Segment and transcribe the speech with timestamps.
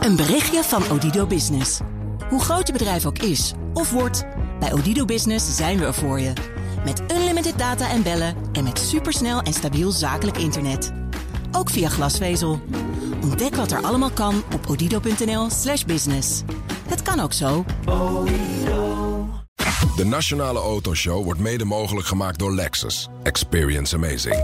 [0.00, 1.80] Een berichtje van Odido Business.
[2.28, 4.24] Hoe groot je bedrijf ook is of wordt,
[4.60, 6.32] bij Odido Business zijn we er voor je.
[6.84, 10.92] Met unlimited data en bellen en met supersnel en stabiel zakelijk internet.
[11.52, 12.60] Ook via glasvezel.
[13.22, 16.42] Ontdek wat er allemaal kan op odido.nl/slash business.
[16.88, 17.64] Het kan ook zo.
[19.96, 23.08] De Nationale Autoshow wordt mede mogelijk gemaakt door Lexus.
[23.22, 24.34] Experience amazing.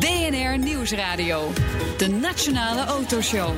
[0.00, 1.52] DNR Nieuwsradio.
[1.96, 3.54] De Nationale Autoshow.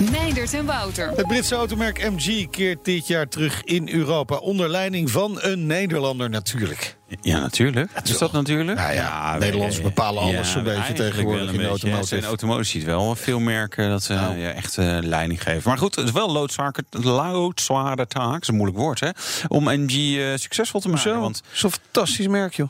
[0.00, 1.10] Meindert en Wouter.
[1.10, 4.36] Het Britse automerk MG keert dit jaar terug in Europa.
[4.36, 6.96] Onder leiding van een Nederlander natuurlijk.
[7.20, 7.90] Ja, natuurlijk.
[8.04, 8.78] Is dat natuurlijk?
[8.78, 11.68] Nou ja, Nederlanders bepalen alles zo'n beetje tegenwoordig in de een beetje.
[11.68, 12.14] automotive.
[12.14, 14.38] Ja, in automotive ziet wel veel merken dat ze Nou.
[14.38, 15.62] ja, echt eh, leiding geven.
[15.68, 19.10] Maar goed, het is wel loodzware, loodzware taak, dat is een moeilijk woord, hè?
[19.48, 21.10] Om MG eh, succesvol te maken.
[21.12, 22.68] Zo, Want zo'n fantastisch merk, joh.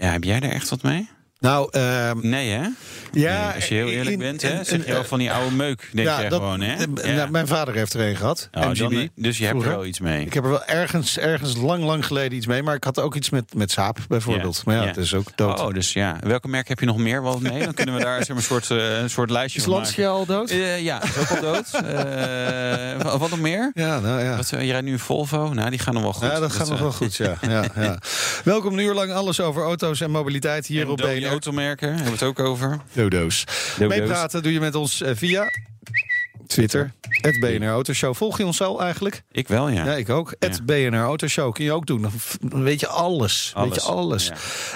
[0.00, 1.08] ja, heb jij er echt wat mee?
[1.38, 2.60] Nou, ehm, Nee, hè?
[3.12, 3.44] ja...
[3.46, 5.88] Nee, als je heel eerlijk in- bent, hè, zeg je wel van die oude meuk,
[5.92, 6.74] denk ja, dat- gewoon, hè?
[7.02, 8.78] eh, nou, mijn vader heeft er een gehad, Oh, MGB.
[8.78, 10.24] dan, dus je hebt er wel iets mee.
[10.26, 12.62] Ik heb er wel ergens, ergens lang, lang geleden iets mee.
[12.62, 14.56] Maar ik had ook iets met, met Saab bijvoorbeeld.
[14.56, 14.88] Ja, Maar ja, ja.
[14.88, 15.60] het is ook dood.
[15.60, 16.16] Oh, dus ja.
[16.20, 17.64] Welke merk heb je nog meer wat mee?
[17.64, 19.86] Dan kunnen we daar zeg maar, een, soort, eh, een soort lijstje is van maken.
[19.88, 20.50] Lancia al dood?
[20.50, 21.70] Eh, ja, is ook al dood.
[21.84, 23.70] Eh, wat- nog meer?
[23.74, 24.36] ja, nou ja.
[24.36, 25.52] Wat, je rijdt nu een Volvo?
[25.52, 26.28] Nou, die gaan nog wel goed.
[26.30, 27.36] Ja, dat gaat nog wel goed, ja.
[27.48, 27.98] ja, ja.
[28.44, 32.04] Welkom een uur lang alles over auto's en mobiliteit hier en op dode Automerken, hebben
[32.06, 32.78] we het ook over.
[32.92, 33.44] Dodo's.
[33.78, 33.98] Dodo's.
[33.98, 35.50] Meepraten doe je met ons eh, via
[36.46, 36.92] Twitter,
[37.26, 38.14] het BNR Autoshow.
[38.14, 39.22] Volg je ons al eigenlijk?
[39.32, 39.84] Ik wel, ja.
[39.84, 40.34] Ja, ik ook.
[40.38, 42.02] Het BNR Autoshow kun je ook doen.
[42.40, 43.52] Dan weet je alles.
[43.56, 44.30] Weet je alles.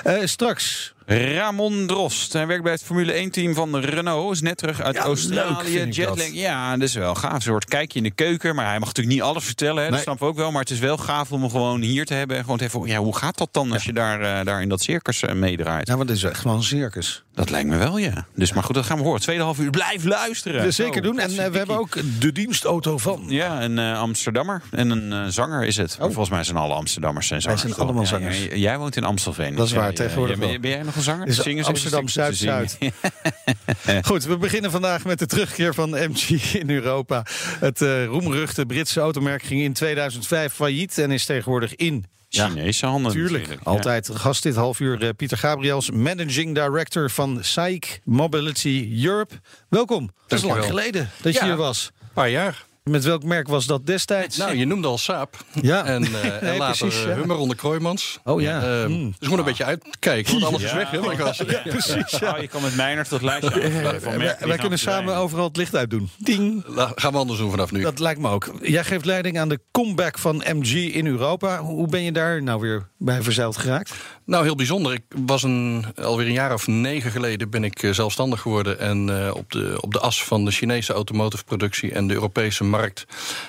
[0.04, 0.94] Eh, straks.
[1.06, 2.32] Ramon Drost.
[2.32, 4.32] Hij werkt bij het Formule 1-team van Renault.
[4.32, 5.84] Is net terug uit Ja, leuk Australië.
[5.84, 6.16] Jetlag.
[6.16, 6.34] dat.
[6.34, 7.32] Ja, dat is wel gaaf.
[7.32, 8.54] Een soort kijkje in de keuken.
[8.54, 9.84] Maar hij mag natuurlijk niet alles vertellen.
[9.84, 9.90] Hè.
[9.90, 10.50] Dat snappen we ook wel.
[10.50, 12.36] Maar het is wel gaaf om hem gewoon hier te hebben.
[12.36, 14.68] En gewoon te even, ja, hoe gaat dat dan als je daar, eh, daar in
[14.68, 15.88] dat circus eh, meedraait?
[15.88, 17.24] Ja, want het is echt wel een circus.
[17.34, 18.26] Dat lijkt me wel, ja.
[18.34, 19.20] Dus, maar goed, dat gaan we horen.
[19.20, 19.70] Tweede half uur.
[19.70, 20.62] Blijf luisteren.
[20.62, 21.18] We zeker doen.
[21.18, 23.24] En we hebben ook de dienstauto van.
[23.28, 24.62] Ja, een eh, Amsterdammer.
[24.70, 25.96] En een eh, zanger is het.
[26.00, 27.60] Volgens mij zijn alle Amsterdammers en zangers.
[27.62, 27.82] zijn toch?
[27.82, 28.44] allemaal zangers.
[28.44, 29.54] ja, jij woont in Amstelveen.
[29.54, 31.26] Dat is waar, Ja, tegenwoordig ja, ben, jij nog een zanger?
[31.26, 32.78] Is Zing eens even Amsterdam Zuid-Zuid.
[34.02, 37.26] Goed, we beginnen vandaag met de terugkeer van MG in Europa.
[37.60, 42.04] Het eh roemruchte Britse automerk ging in 2005 failliet en is tegenwoordig in.
[42.28, 43.64] Chinese handen Tuurlijk, natuurlijk.
[43.64, 43.70] Ja.
[43.70, 45.14] altijd gast dit half uur.
[45.14, 49.34] Pieter Gabriels, Managing Director van SAIC Mobility Europe.
[49.68, 50.10] Welkom.
[50.26, 51.44] Dat is lang geleden dat je Ja.
[51.44, 51.90] hier was.
[52.20, 52.64] Paar jaar.
[52.84, 54.36] Met welk merk was dat destijds?
[54.36, 55.36] Nou, je noemde al Saab.
[55.62, 55.84] Ja.
[55.84, 57.14] En, eh, en Nee, later precies, eh, ja.
[57.14, 58.18] Hummer onder Kroijmans.
[58.24, 58.62] Oh ja.
[58.62, 59.14] Eh, Mm.
[59.18, 60.90] Dus moet een beetje uitkijken, want alles is weg.
[60.90, 62.18] Hè, was- precies.
[62.18, 62.32] Ja.
[62.34, 63.70] Oh, je kan met Meijnerd dat lijstje
[64.18, 66.10] Wij, wij kunnen samen overal het licht uitdoen.
[66.18, 66.64] Ding.
[66.66, 67.80] La- Gaan we anders doen vanaf nu.
[67.82, 68.54] Dat lijkt me ook.
[68.62, 71.58] Jij geeft leiding aan de comeback van MG in Europa.
[71.60, 73.92] Hoe ben je daar nou weer bij verzeild geraakt?
[74.30, 74.92] Nou, heel bijzonder.
[74.92, 78.78] Ik was een, alweer een jaar of negen geleden ben ik eh, zelfstandig geworden.
[78.78, 82.64] En eh, op, de, op de as van de Chinese automotive productie en de Europese
[82.64, 83.06] markt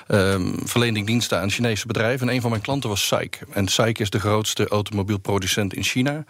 [0.07, 2.27] ehm verleende ik diensten aan Chinese bedrijven.
[2.29, 3.39] En een van mijn klanten was SAIC.
[3.53, 6.11] En SAIC is de grootste automobielproducent in China.
[6.11, 6.25] En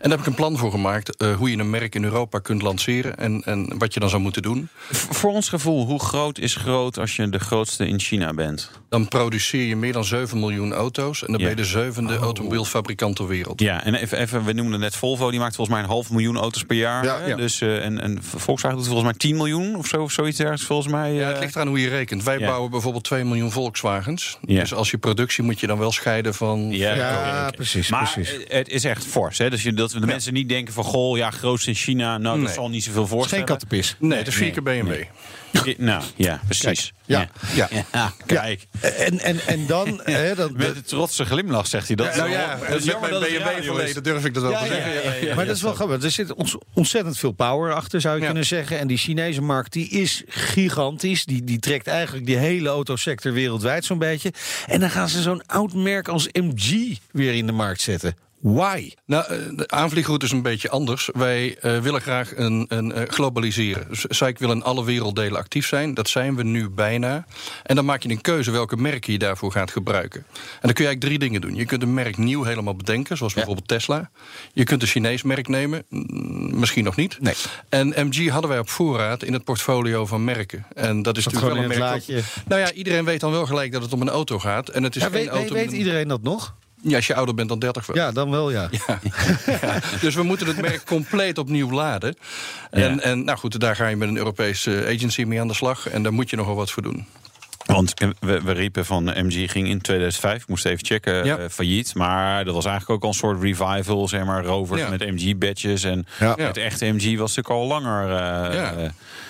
[0.00, 2.62] daar heb ik een plan voor gemaakt eh, hoe je een merk in Europa kunt
[2.62, 3.16] lanceren.
[3.16, 4.68] En, en wat je dan zou moeten doen.
[4.90, 8.70] V- Voor ons gevoel, hoe groot is groot als je de grootste in China bent?
[8.88, 11.20] Dan produceer je meer dan 7 miljoen auto's.
[11.24, 11.46] En dan Ja.
[11.46, 13.60] ben je de zevende automobielfabrikant ter wereld.
[13.60, 16.36] Ja, en even, even, we noemden net Volvo, die maakt volgens mij een half miljoen
[16.36, 17.04] auto's per jaar.
[17.04, 17.36] Ja.
[17.36, 20.62] Dus, eh, en, en Volkswagen doet volgens mij 10 miljoen of zo, of zoiets ergens
[20.62, 21.12] volgens mij.
[21.12, 21.28] Ja, eh.
[21.28, 22.22] het ligt eraan hoe je rekent.
[22.22, 22.46] Wij Ja.
[22.46, 24.38] bouwen bijvoorbeeld 2 miljoen Volkswagens.
[24.46, 24.60] Ja.
[24.60, 26.70] Dus als je productie moet je dan wel scheiden van...
[26.70, 28.44] Ja, precies, Maar precies.
[28.46, 29.38] eh, het is echt fors.
[29.38, 29.50] Hè?
[29.50, 30.84] Dus je, dat de mensen niet denken van...
[30.84, 32.18] goh, ja, grootste in China.
[32.18, 32.54] Nou, dat Nee.
[32.54, 33.44] zal niet zoveel Het is geen voorstellen.
[33.46, 33.96] kattenpis.
[33.98, 35.02] Nee, het is vier keer BMW.
[35.76, 36.92] Nou, ja, precies.
[37.04, 37.68] ja, ja.
[37.92, 38.66] Ja, kijk.
[38.80, 40.00] En, en, en dan...
[40.04, 42.16] hè, dat, Met een trotse glimlach zegt hij dat.
[42.16, 43.42] Nou ja, is dat het radio is.
[43.42, 45.20] BMW-verleden durf ik dat wel Ja, te ja, zeggen.
[45.20, 45.34] ja, ja.
[45.34, 46.02] maar dat is wel grappig.
[46.02, 46.34] Er zit
[46.74, 48.26] ontzettend veel power achter, zou je Ja.
[48.26, 48.78] kunnen zeggen.
[48.78, 51.24] En die Chinese markt die is gigantisch.
[51.24, 54.32] Die, die trekt eigenlijk die hele autosector wereldwijd zo'n beetje.
[54.66, 58.16] En dan gaan ze zo'n oud merk als MG weer in de markt zetten.
[58.40, 58.92] Why?
[59.06, 61.08] Nou, eh, de aanvliegroute is een beetje anders.
[61.12, 63.88] Wij eh, willen graag een, een eh, globaliseren.
[63.88, 65.94] Dus SAIC wil in alle werelddelen actief zijn.
[65.94, 67.26] Dat zijn we nu bijna.
[67.62, 70.20] En dan maak je een keuze welke merken je daarvoor gaat gebruiken.
[70.30, 71.54] En dan kun je eigenlijk drie dingen doen.
[71.54, 74.10] Je kunt een merk nieuw helemaal bedenken, zoals bijvoorbeeld Tesla.
[74.52, 77.20] Je kunt een Chinees merk nemen, mm, misschien nog niet.
[77.20, 77.34] Nee.
[77.68, 80.66] En MG hadden wij op voorraad in het portfolio van merken.
[80.74, 82.24] En dat is Dat natuurlijk wel een merk.
[82.46, 84.68] Nou ja, iedereen weet dan wel gelijk dat het om een auto gaat.
[84.68, 85.54] En het is Ja, geen weet, auto.
[85.54, 86.54] weet, iedereen dat nog?
[86.82, 87.96] Ja, als je ouder bent dan 30 wel.
[87.96, 88.70] Ja, dan wel ja.
[88.86, 92.16] Ja, dus we moeten het merk compleet opnieuw laden.
[92.70, 93.00] En, Ja.
[93.00, 95.88] en nou goed, daar ga je met een Europese agency mee aan de slag.
[95.88, 97.06] En daar moet je nogal wat voor doen.
[97.74, 101.36] Want we, we riepen van MG ging in 2005, ik moest even checken, Ja.
[101.36, 101.94] eh, failliet.
[101.94, 104.88] Maar dat was eigenlijk ook al een soort revival, zeg maar, rovers Ja.
[104.88, 105.84] met MG-badges.
[105.84, 106.34] En Ja.
[106.36, 108.74] het echte MG was natuurlijk al langer Ja.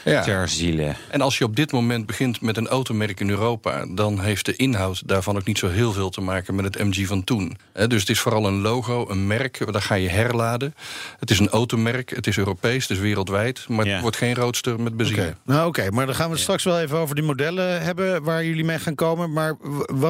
[0.04, 0.22] Ja.
[0.22, 0.92] ter ziele.
[1.10, 4.56] En als je op dit moment begint met een automerk in Europa, dan heeft de
[4.56, 7.56] inhoud daarvan ook niet zo heel veel te maken met het MG van toen.
[7.72, 10.74] Hè, dus het is vooral een logo, een merk, daar ga je herladen.
[11.18, 13.92] Het is een automerk, het is Europees, het is wereldwijd, maar Ja.
[13.92, 15.20] het wordt geen roadster met benzine.
[15.22, 18.22] Oké, nou oké, maar dan gaan we het straks wel even over die modellen hebben
[18.28, 19.32] waar jullie mee gaan komen.
[19.32, 19.56] Maar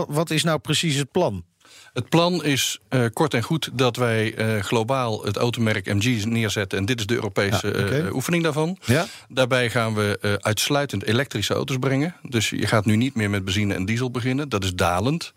[0.08, 1.44] wat is nou precies het plan?
[1.98, 6.78] Het plan is eh, kort en goed dat wij eh, globaal het automerk MG neerzetten.
[6.78, 8.78] En dit is de Europese Ja, eh, oefening daarvan.
[8.84, 9.06] Ja?
[9.28, 12.14] Daarbij gaan we uitsluitend elektrische auto's brengen.
[12.22, 14.48] Dus je gaat nu niet meer met benzine en diesel beginnen.
[14.48, 15.32] Dat is dalend.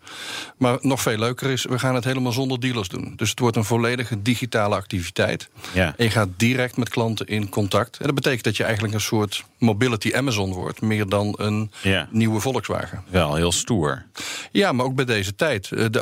[0.56, 3.12] Maar nog veel leuker is, we gaan het helemaal zonder dealers doen.
[3.16, 5.48] Dus het wordt een volledige digitale activiteit.
[5.72, 5.94] Ja.
[5.96, 7.98] En je gaat direct met klanten in contact.
[7.98, 10.80] En dat betekent dat je eigenlijk een soort mobility Amazon wordt.
[10.80, 11.70] Meer dan een
[12.10, 13.02] nieuwe Volkswagen.
[13.08, 14.04] Wel heel stoer.
[14.50, 15.68] Ja, maar ook bij deze tijd.
[15.92, 16.00] De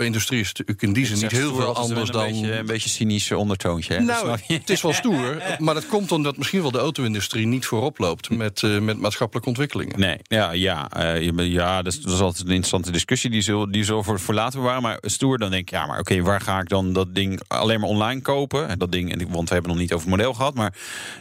[0.00, 2.22] auto-industrie is natuurlijk in die zin niet heel veel anders dan...
[2.24, 3.94] Een beetje, een beetje cynisch ondertoontje.
[3.94, 4.00] hè?
[4.00, 7.98] Nou, het is wel stoer, maar dat komt omdat misschien wel de auto-industrie niet voorop
[7.98, 10.00] loopt met, eh, met maatschappelijke ontwikkelingen.
[10.00, 13.30] Nee, ja, ja, eh, ja dat, is, dat is altijd een interessante discussie.
[13.30, 14.82] Die zullen, die zullen voor, voor later bewaren.
[14.82, 17.80] Maar stoer, dan denk ik, ja, maar oké, waar ga ik dan dat ding alleen
[17.80, 18.68] maar online kopen?
[18.68, 20.54] En Dat ding, want we hebben nog niet over het model gehad.
[20.54, 20.74] Maar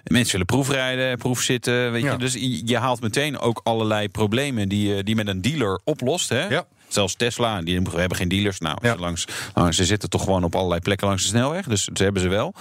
[0.04, 1.92] mensen willen proefrijden, proefzitten.
[1.92, 2.12] Weet Ja.
[2.12, 5.80] je, dus je, je haalt meteen ook allerlei problemen die, je- die met een dealer
[5.84, 6.30] oplost.
[6.30, 6.48] Hè?
[6.48, 6.66] Ja.
[6.90, 8.60] Zelfs Tesla, die we hebben geen dealers.
[8.60, 8.94] Nou, Ja.
[8.94, 9.26] ze, langs,
[9.56, 11.66] nou, ze zitten toch gewoon op allerlei plekken langs de snelweg.
[11.66, 12.54] Dus ze hebben ze wel.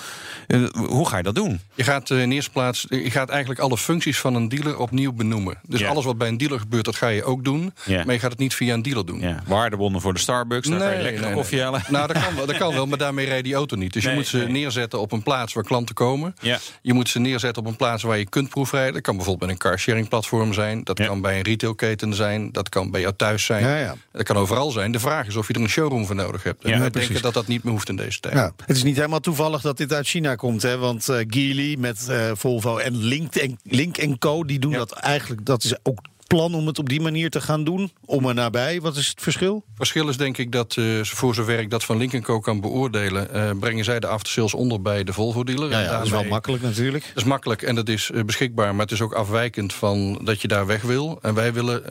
[0.47, 1.61] Eh, hoe ga je dat doen?
[1.75, 5.13] Je gaat eh, in eerste plaats, je gaat eigenlijk alle functies van een dealer opnieuw
[5.13, 5.59] benoemen.
[5.63, 5.89] Dus Ja.
[5.89, 7.73] alles wat bij een dealer gebeurt, dat ga je ook doen.
[7.85, 8.05] Ja.
[8.05, 9.21] Maar je gaat het niet via een dealer doen.
[9.21, 10.69] Ja, waardebonnen voor de Starbucks.
[10.69, 11.83] Daar kan je lekker koffie halen.
[11.89, 13.93] Nou, dat kan, wel, dat kan wel, maar daarmee rijdt die auto niet.
[13.93, 14.47] Dus je Nee, moet ze nee.
[14.49, 16.35] neerzetten op een plaats waar klanten komen.
[16.41, 16.59] Ja.
[16.83, 18.93] Je moet ze neerzetten op een plaats waar je kunt proefrijden.
[18.93, 20.85] Dat kan bijvoorbeeld bij een carsharing platform zijn.
[20.85, 21.07] Dat Ja.
[21.07, 22.53] kan bij een retailketen zijn.
[22.53, 23.97] Dat kan bij jou thuis zijn.
[24.19, 24.93] Dat kan overal zijn.
[24.93, 26.65] De vraag is of je er een showroom voor nodig hebt.
[26.65, 27.09] En Ja, wij precies.
[27.09, 28.35] denken dat dat niet meer hoeft in deze tijd.
[28.35, 30.79] Ja, het is niet helemaal toevallig dat dit uit China komt, hè?
[30.79, 34.45] Want eh Geely met eh, Volvo en Link, en Link Co.
[34.45, 34.79] die doen Ja.
[34.79, 35.45] dat eigenlijk.
[35.47, 37.93] Dat is ook plan om het op die manier te gaan doen.
[38.05, 38.81] Om en nabij.
[38.81, 39.55] Wat is het verschil?
[39.55, 42.61] Het verschil is denk ik dat eh, voor zover ik dat van Link Co kan
[42.61, 43.33] beoordelen...
[43.33, 45.71] eh, brengen zij de aftersales onder bij de Volvo-dealer.
[45.71, 47.05] Ja, dat is wel makkelijk natuurlijk.
[47.07, 50.43] Dat is makkelijk en dat is eh, beschikbaar, maar het is ook afwijkend van dat
[50.43, 51.19] je daar weg wil.
[51.23, 51.83] En wij willen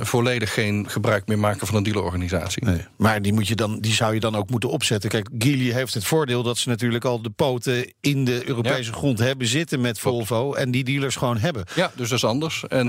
[0.00, 2.64] volledig geen gebruik meer maken van een dealerorganisatie.
[2.64, 2.84] Nee.
[2.96, 5.10] Maar die, moet je dan, die zou je dan ook moeten opzetten.
[5.10, 9.18] Kijk, Geely heeft het voordeel dat ze natuurlijk al de poten in de Europese grond
[9.18, 10.54] hebben zitten met Volvo.
[10.54, 11.64] En die dealers gewoon hebben.
[11.74, 12.64] Ja, dus dat is anders.
[12.68, 12.86] En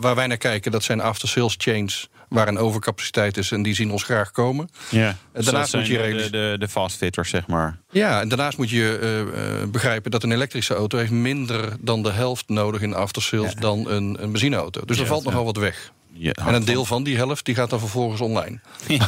[0.00, 3.90] waar wij naar kijken, dat zijn after-sales chains waar een overcapaciteit is en die zien
[3.90, 4.68] ons graag komen.
[4.90, 7.78] Ja, En dus daarnaast moet je de, de, de fastfitters, zeg maar.
[7.90, 12.02] Ja, en daarnaast moet je eh, eh, begrijpen dat een elektrische auto heeft minder dan
[12.02, 14.80] de helft nodig in after-sales dan een, een benzineauto.
[14.84, 15.92] Dus er valt nogal wat weg.
[16.18, 18.58] Ja, En een deel van die helft die gaat dan vervolgens online.
[18.96, 19.06] Ja,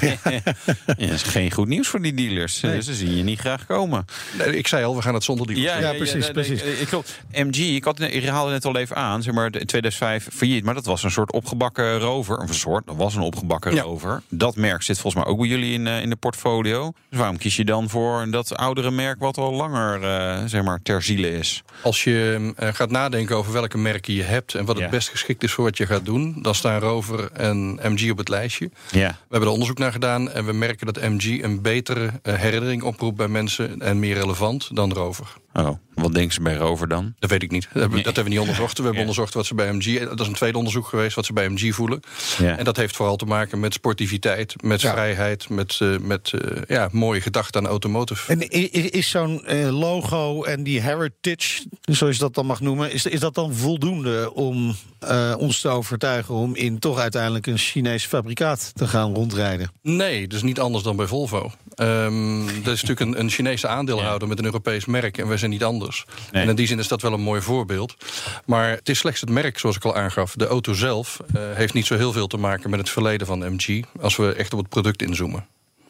[0.87, 2.61] dat is geen goed nieuws voor die dealers.
[2.61, 4.05] Dus ze zien je niet graag komen.
[4.39, 5.83] Nee, ik zei al, we gaan het zonder dealers doen.
[5.83, 6.63] Ja, precies, precies.
[6.63, 7.21] Ik, klopt.
[7.33, 10.65] MG, ik, had, ik haalde net al even aan, zeg maar, in 2005 failliet.
[10.65, 12.37] Maar dat was een soort opgebakken rover.
[12.39, 13.83] Of een soort, dat was een opgebakken Ja.
[13.83, 14.23] rover.
[14.29, 16.93] Dat merk zit volgens mij ook bij jullie in, eh, in de portfolio.
[17.11, 20.81] Dus waarom kies je dan voor dat oudere merk wat al langer, eh, zeg maar,
[20.83, 21.63] ter ziele is?
[21.83, 24.91] Als je eh, gaat nadenken over welke merken je hebt en wat het Ja.
[24.91, 26.97] best geschikt is voor wat je gaat doen, dan staan Rover
[27.33, 28.71] en MG op het lijstje.
[28.91, 29.19] We Ja.
[29.29, 33.17] hebben er onderzoek naar gedaan en we merken dat MG een betere eh, herinnering oproept
[33.17, 35.35] bij mensen en meer relevant dan Rover.
[35.53, 37.15] Oh, wat denken ze bij rover dan?
[37.19, 37.63] Dat weet ik niet.
[37.73, 38.77] Dat hebben, dat hebben we niet onderzocht.
[38.79, 39.09] We hebben Ja.
[39.09, 39.99] onderzocht wat ze bij MG.
[40.09, 42.01] Dat is een tweede onderzoek geweest, wat ze bij MG voelen.
[42.39, 42.57] Ja.
[42.59, 44.93] En dat heeft vooral te maken met sportiviteit, met Ja.
[44.93, 48.33] vrijheid, met, eh, met eh, ja, mooie gedachten aan automotive.
[48.33, 48.49] En
[48.91, 53.21] is zo'n eh, logo en die heritage, zoals je dat dan mag noemen, is, is
[53.21, 58.71] dat dan voldoende om eh, ons te overtuigen om in toch uiteindelijk een Chinees fabrikaat
[58.75, 59.71] te gaan rondrijden?
[59.83, 61.51] Nee, dus niet anders dan bij Volvo.
[61.79, 65.51] Ehm dat is natuurlijk een, een Chinese aandeelhouder met een Europees merk en wij zijn
[65.51, 66.05] niet anders.
[66.33, 66.43] Nee.
[66.43, 67.97] En in die zin is dat wel een mooi voorbeeld.
[68.45, 70.35] Maar het is slechts het merk, zoals ik al aangaf.
[70.35, 73.39] De auto zelf eh, heeft niet zo heel veel te maken met het verleden van
[73.39, 75.47] MG, als we echt op het product inzoomen.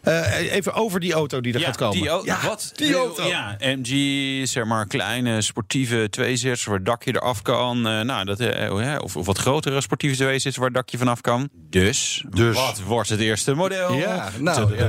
[0.09, 1.97] Eh, even over die auto die er gaat komen.
[1.97, 2.73] Die, ja, wat?
[2.75, 3.27] die auto.
[3.27, 7.87] Ja, MG, zeg maar, kleine sportieve tweezitters waar dakje eraf kan.
[7.87, 11.49] Eh, nou, dat, eh, of, of wat grotere sportieve tweezitters waar dakje vanaf kan.
[11.71, 12.55] Dus, Dus.
[12.57, 13.93] wat wordt het eerste model?
[13.93, 14.87] Ja, nou, ja.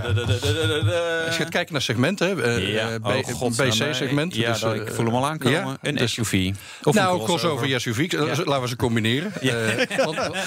[1.26, 4.36] Als je gaat kijken naar segmenten, hè, eh, Ja, oh, BC-segment.
[4.36, 5.78] Ja, dus, eh, ik voel hem al aankomen.
[5.82, 6.52] een dus- SUV.
[6.84, 8.12] Of een nou, crossover SUV.
[8.12, 9.32] Laten we ze combineren.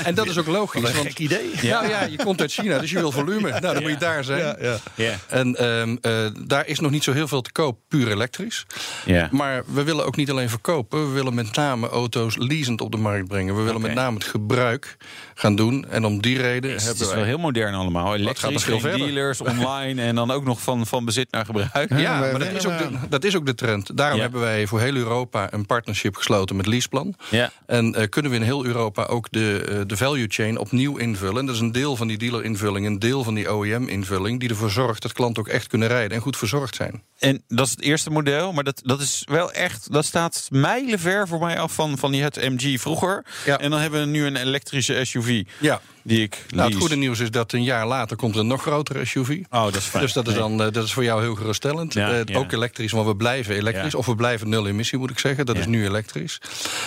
[0.05, 0.81] En dat is ook logisch.
[0.81, 1.51] Wat een want- gek idee.
[1.63, 3.51] Nou ja, je komt uit China, dus je wil volume.
[3.51, 4.57] Nou, dan moet je daar zijn.
[4.95, 5.19] Ja.
[5.29, 8.67] En ehm, eh, daar is nog niet zo heel veel te koop, puur elektrisch.
[9.05, 9.29] Ja.
[9.31, 11.07] Maar we willen ook niet alleen verkopen.
[11.07, 13.57] We willen met name auto's leasend op de markt brengen.
[13.57, 14.97] We willen met name het gebruik
[15.35, 15.87] gaan doen.
[15.89, 17.17] En om die reden Het hebben is wij...
[17.17, 18.07] wel heel modern allemaal.
[18.07, 21.91] gaat Elektrisch, veel dealers, online en dan ook nog van, van bezit naar gebruik.
[21.91, 23.97] Ja, Ja, maar dat is, ook de, dat is ook de trend.
[23.97, 24.23] Daarom Ja.
[24.23, 27.15] hebben wij voor heel Europa een partnership gesloten met Leaseplan.
[27.31, 27.51] Ja.
[27.67, 31.39] En eh, kunnen we in heel Europa ook de, eh, de value chain opnieuw invullen.
[31.39, 34.41] En dat is een deel van die dealer-invulling, een deel van die OEM-invulling...
[34.41, 37.03] die ervoor zorgt dat klanten ook echt kunnen rijden en goed verzorgd zijn.
[37.19, 41.29] En dat is het eerste model, maar dat, dat is wel echt, dat staat mijlenver
[41.29, 43.25] voor mij af van, van die het MG vroeger.
[43.45, 43.59] Ja.
[43.59, 45.81] En dan hebben we nu een elektrische SUV Ja.
[46.03, 48.63] Die ik Nou, het goede nieuws is dat een jaar later komt er een nog
[48.63, 49.39] grotere SUV.
[49.51, 50.03] Oh, dat is fijn.
[50.03, 51.93] Dus dat is, dan, eh, dat is voor jou heel geruststellend.
[51.95, 52.39] Ja, Eh, ja.
[52.39, 53.93] Ook elektrisch, maar we blijven elektrisch.
[53.93, 53.99] Ja.
[53.99, 55.47] Of we blijven nul emissie, moet ik zeggen.
[55.47, 55.61] Dat Ja.
[55.61, 56.41] is nu elektrisch.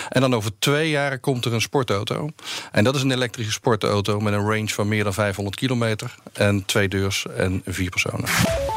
[0.08, 2.28] En dan over twee jaar komt er een sportauto.
[2.72, 6.14] En dat is een elektrische sportauto met een range van meer dan 500 kilometer.
[6.32, 8.28] En twee deurs en vier personen.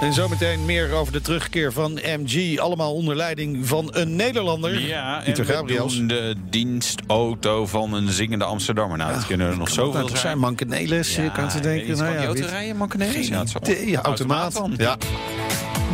[0.02, 2.58] En zometeen meer over de terugkeer van MG.
[2.58, 4.80] Allemaal onder leiding van een Nederlander.
[4.80, 8.98] Ja, en de dienstauto van een zingende Amsterdammer.
[8.98, 11.88] Nou, dat kunnen er nog zoveel toch zijn Mankenelis, je kan te denken.
[11.88, 13.28] Nou Nou ja, auto rijden, Mankenelis?
[13.28, 13.62] Ja, wel.
[13.76, 14.62] idee, automaat.
[14.78, 14.98] Ja.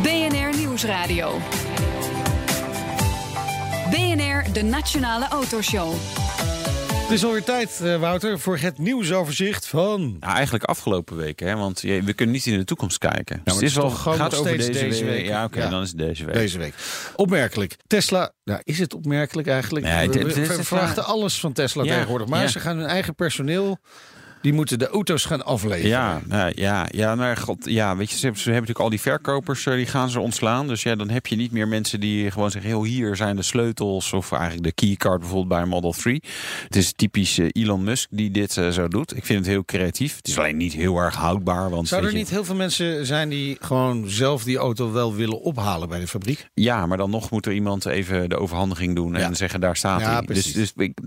[0.02, 1.40] BNR Nieuwsradio.
[3.90, 5.92] BNR, de Nationale Autoshow.
[6.92, 10.16] Het is alweer tijd, eh, Wouter, voor het nieuwsoverzicht van...
[10.20, 11.56] Nou, eigenlijk afgelopen week, hè?
[11.56, 13.40] want je- we kunnen niet in de toekomst kijken.
[13.44, 15.14] Dus het is toch gewoon gaat over steeds deze, deze week.
[15.14, 15.26] week.
[15.26, 15.68] Ja, oké, Ja.
[15.70, 16.34] dan is het deze week.
[16.34, 16.74] Deze week.
[17.16, 17.76] Opmerkelijk.
[17.86, 19.84] Tesla, nou, is het opmerkelijk eigenlijk?
[19.84, 20.32] Nee, we
[20.94, 21.02] Tesla.
[21.02, 22.28] alles van Tesla Ja, tegenwoordig.
[22.28, 22.48] Maar ja.
[22.48, 23.78] ze gaan hun eigen personeel,
[24.46, 25.88] die moeten de auto's gaan afleveren.
[25.88, 28.90] Ja, ja, ja, ja, maar god, ja, weet je, ze hebben, ze hebben natuurlijk al
[28.90, 30.66] die verkopers, eh, die gaan ze ontslaan.
[30.68, 33.42] Dus ja, dan heb je niet meer mensen die gewoon zeggen, heel hier zijn de
[33.42, 34.12] sleutels.
[34.12, 36.22] Of eigenlijk de keycard bijvoorbeeld bij een Model 3.
[36.64, 39.16] Het is typisch eh, Elon Musk die dit eh, zo doet.
[39.16, 40.16] Ik vind het heel creatief.
[40.16, 41.70] Het is alleen niet heel erg houdbaar.
[41.70, 45.14] Want, Zou er je- niet heel veel mensen zijn die gewoon zelf die auto wel
[45.14, 46.48] willen ophalen bij de fabriek?
[46.54, 49.34] Ja, maar dan nog moet er iemand even de overhandiging doen en Ja.
[49.34, 50.20] zeggen daar staat Ja, hij.
[50.20, 50.52] Dus, precies.
[50.52, 50.98] dus ik-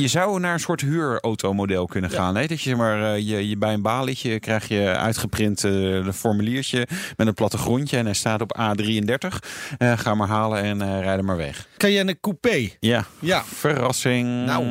[0.00, 2.34] je zou naar een soort huurautomodel kunnen gaan.
[2.36, 2.46] Hè?
[2.46, 6.12] Dat je zeg maar eh, je, je bij een balietje krijg je uitgeprint eh, een
[6.12, 6.86] formuliertje
[7.16, 9.38] met een plattegrondje en hij staat op A33.
[9.78, 11.66] Eh, ga maar halen en eh rijd er maar weg.
[11.76, 12.68] Cayenne Coupé.
[12.80, 13.44] Ja, Ja.
[13.44, 14.44] verrassing.
[14.46, 14.64] Nou,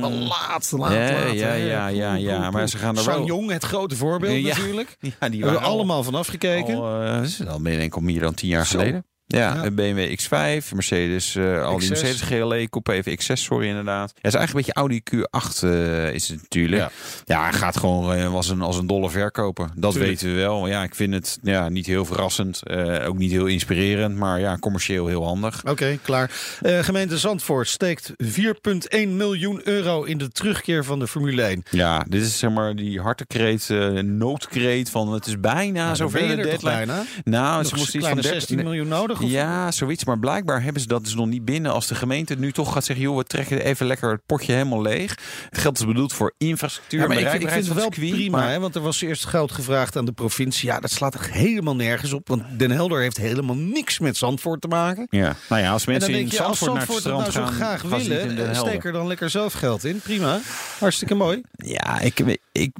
[0.00, 0.92] Wel laat, Ja, laat.
[0.92, 4.56] ja, ja, ja, ja, maar ze gaan er wel- Sang-Yong, het grote voorbeeld Ja.
[4.56, 4.96] natuurlijk.
[5.00, 6.74] Ja, die Hebben we waren al- allemaal van afgekeken.
[6.74, 8.78] Al, dat is al meer dan tien jaar Zo.
[8.78, 9.04] geleden.
[9.28, 9.64] Ja, Ja.
[9.64, 11.88] een BMW X5, Mercedes, eh, al die X6.
[11.88, 14.10] Mercedes GLE, Coupe even X6, sorry inderdaad.
[14.14, 16.82] Ja, het is eigenlijk een beetje Audi Q8 eh, is het natuurlijk.
[16.82, 16.90] Ja.
[17.24, 19.68] Ja, hij gaat gewoon eh, als, een, als een dolle verkoper.
[19.74, 20.12] Dat Tuurlijk.
[20.12, 20.66] weten we wel.
[20.66, 22.62] Ja, ik vind het ja, niet heel verrassend,
[23.06, 25.62] ook niet heel inspirerend, maar ja, commercieel heel handig.
[25.68, 26.30] Oké, klaar.
[26.62, 31.62] Gemeente Zandvoort steekt 4,1 miljoen euro in de terugkeer van de Formule 1.
[31.70, 33.68] Ja, dit is zeg maar die hartekreet,
[34.02, 36.60] noodkreet van het is bijna Nou, zover de deadline.
[36.60, 37.04] bijna?
[37.24, 39.15] Nou, ze een moesten iets van kleine 30 16 miljoen nodig?
[39.22, 39.30] Of?
[39.30, 40.04] Ja, zoiets.
[40.04, 41.72] Maar blijkbaar hebben ze dat dus nog niet binnen.
[41.72, 43.04] Als de gemeente nu toch gaat zeggen...
[43.04, 45.18] joh, we trekken even lekker het potje helemaal leeg.
[45.50, 47.00] Het geld is bedoeld voor infrastructuur...
[47.00, 49.96] Ja, maar ik, ik vind het wel prima, hè, want er was eerst geld gevraagd
[49.96, 50.68] aan de provincie.
[50.68, 54.60] Ja, dat slaat er helemaal nergens op, want Den Helder heeft helemaal niks met Zandvoort
[54.60, 55.06] te maken.
[55.10, 57.52] Ja, nou ja, als En mensen in je, Zandvoort naar het strand nou zo gaan...
[57.52, 60.00] graag willen, eh, steek er dan lekker zelf geld in.
[60.00, 60.40] Prima,
[60.78, 61.40] hartstikke mooi.
[61.52, 62.70] Ja, ik, ik,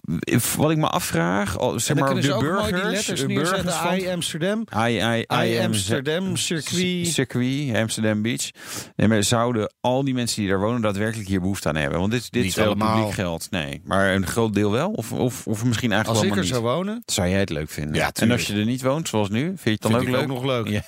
[0.56, 1.56] wat ik me afvraag...
[1.76, 7.06] Zeg maar, de burgers, de burgers van- I Amsterdam, I, I, I am Amsterdam, circuit.
[7.06, 8.50] circuit, Amsterdam Beach.
[8.96, 11.98] Nee, maar zouden al die mensen die daar wonen daadwerkelijk hier behoefte aan hebben?
[11.98, 12.96] Want dit, dit Niet is wel allemaal.
[12.96, 13.46] publiek geld.
[13.50, 14.90] Nee, maar een groot deel wel?
[14.90, 17.94] Of, of, of misschien eigenlijk Als ik er zou wonen, Zou jij het leuk vinden?
[17.94, 20.08] Ja, en als je er niet woont, zoals nu, vind je het dan vind ook
[20.08, 20.22] ik leuk?
[20.22, 20.68] ook nog leuk.
[20.68, 20.82] Ja.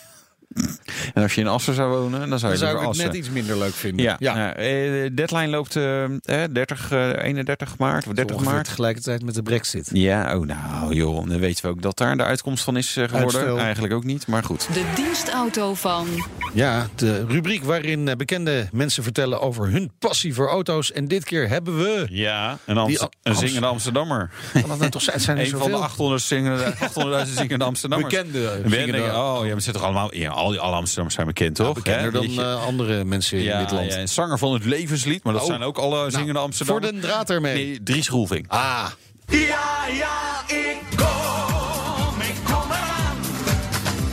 [1.15, 3.15] En als je in Assen zou wonen, dan zou Dan je zou ik het net
[3.15, 4.05] iets minder leuk vinden.
[4.05, 4.55] Ja, ja.
[4.55, 6.11] eh, de deadline loopt eh, eh,
[6.53, 8.67] 30, eh, 31 maart of 30 Ongeveer maart.
[8.67, 9.91] tegelijkertijd met de brexit.
[9.93, 13.05] Ja, oh nou joh, dan weten we ook dat daar de uitkomst van is eh,
[13.05, 13.23] geworden.
[13.35, 13.59] Uitstel.
[13.59, 14.69] Eigenlijk ook niet, maar goed.
[14.73, 16.07] De dienstauto van
[16.55, 20.93] Ja, de rubriek waarin eh, bekende mensen vertellen over hun passie voor auto's.
[20.93, 22.07] En dit keer hebben we...
[22.11, 24.31] Ja, een, Amst- een zingende Amsterdammer.
[24.53, 25.21] Kan dat nou toch zijn?
[25.21, 26.75] Zijn er Een van de zoveel 800 zingende,
[27.27, 28.15] 800.000 zingende Amsterdammers.
[28.15, 28.61] bekende.
[28.67, 31.75] Zingende- oh ja, we zitten toch allemaal, ja, al die alle Amsterdammers zijn bekend, toch?
[31.75, 32.35] bekender Hè?
[32.35, 33.93] dan eh, andere mensen in ja, dit land.
[33.93, 35.49] ja, een zanger van het levenslied, maar dat Oh.
[35.49, 36.91] zijn ook alle zingende Voor Amsterdammers.
[36.93, 37.55] de draad ermee.
[37.67, 38.49] Nee, Dries Roelving.
[38.49, 38.87] Ah,
[39.27, 43.17] Ja, ja, ik kom, ik kom eraan.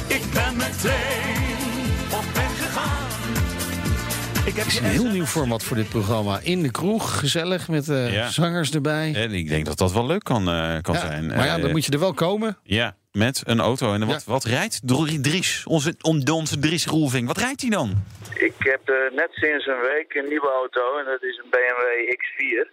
[0.07, 1.57] Ik ben meteen
[2.11, 3.03] op weg gegaan.
[4.45, 6.39] Ik heb het is een heel nieuw format voor dit programma.
[6.43, 8.29] In de kroeg, gezellig, met eh, Ja.
[8.29, 9.13] zangers erbij.
[9.15, 11.25] En ik denk dat dat wel leuk kan, eh, kan Ja, zijn.
[11.27, 12.57] maar ja, Eh, dan moet je er wel komen.
[12.63, 13.93] Ja, met een auto.
[13.93, 14.31] En wat, Ja.
[14.31, 15.95] wat rijdt Dr- Dries, onze,
[16.31, 17.27] onze Dries Roelving?
[17.27, 17.89] Wat rijdt hij dan?
[18.33, 21.81] Ik heb eh, net sinds een week een nieuwe auto en dat is een BMW
[22.21, 22.69] X4.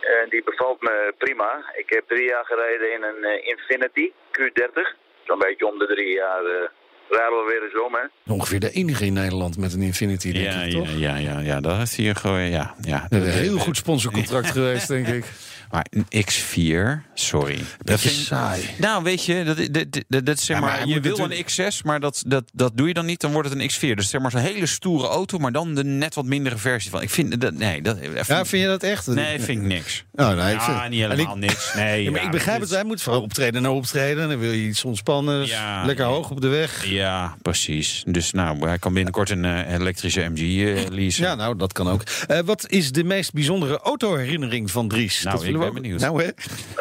[0.00, 1.50] Eh, En die bevalt me prima.
[1.76, 4.06] Ik heb drie jaar gereden in een eh, Infinity
[4.38, 4.96] Q30.
[5.26, 6.68] Zo'n beetje om de drie jaar eh,
[7.10, 8.32] rijden we weer eens om, hè.
[8.32, 10.88] Ongeveer de enige in Nederland met een Infinity, denk Ja, ik, ja, toch?
[10.98, 12.74] ja, ja, ja, dat is hier gewoon, ja.
[12.80, 13.06] ja.
[13.08, 15.24] Een heel goed sponsorcontract geweest, denk ik.
[15.70, 17.58] Maar een X4, sorry.
[17.82, 18.62] Dat is saai.
[18.78, 21.82] Nou, weet je, dat, dat, dat, dat, zeg Ja, maar je wil natuurlijk- een X6,
[21.84, 23.94] maar dat, dat, dat doe je dan niet, dan wordt het een X4.
[23.96, 27.02] Dus zeg maar zo'n hele stoere auto, maar dan de net wat mindere versie van.
[27.02, 29.06] Ik vind dat, nee, dat, Ja, vind je dat echt?
[29.06, 30.04] nee, vind ik niks.
[30.14, 31.74] Oh, nee, ik ja, vind- niet helemaal ik- niks.
[31.74, 34.28] Nee, Ja, maar ik begrijp het, hij moet van optreden naar optreden.
[34.28, 36.84] Dan wil je iets ontspannen, Ja, lekker hoog op de weg.
[36.86, 38.02] Ja, precies.
[38.06, 40.38] Dus nou, hij kan binnenkort een eh, elektrische MG
[40.76, 41.24] eh leasen.
[41.24, 42.02] Ja, nou, dat kan ook.
[42.26, 45.22] Eh, wat is de meest bijzondere autoherinnering van Dries?
[45.22, 46.00] Nou, ik we ben ook- benieuwd.
[46.00, 46.30] Nou, hè?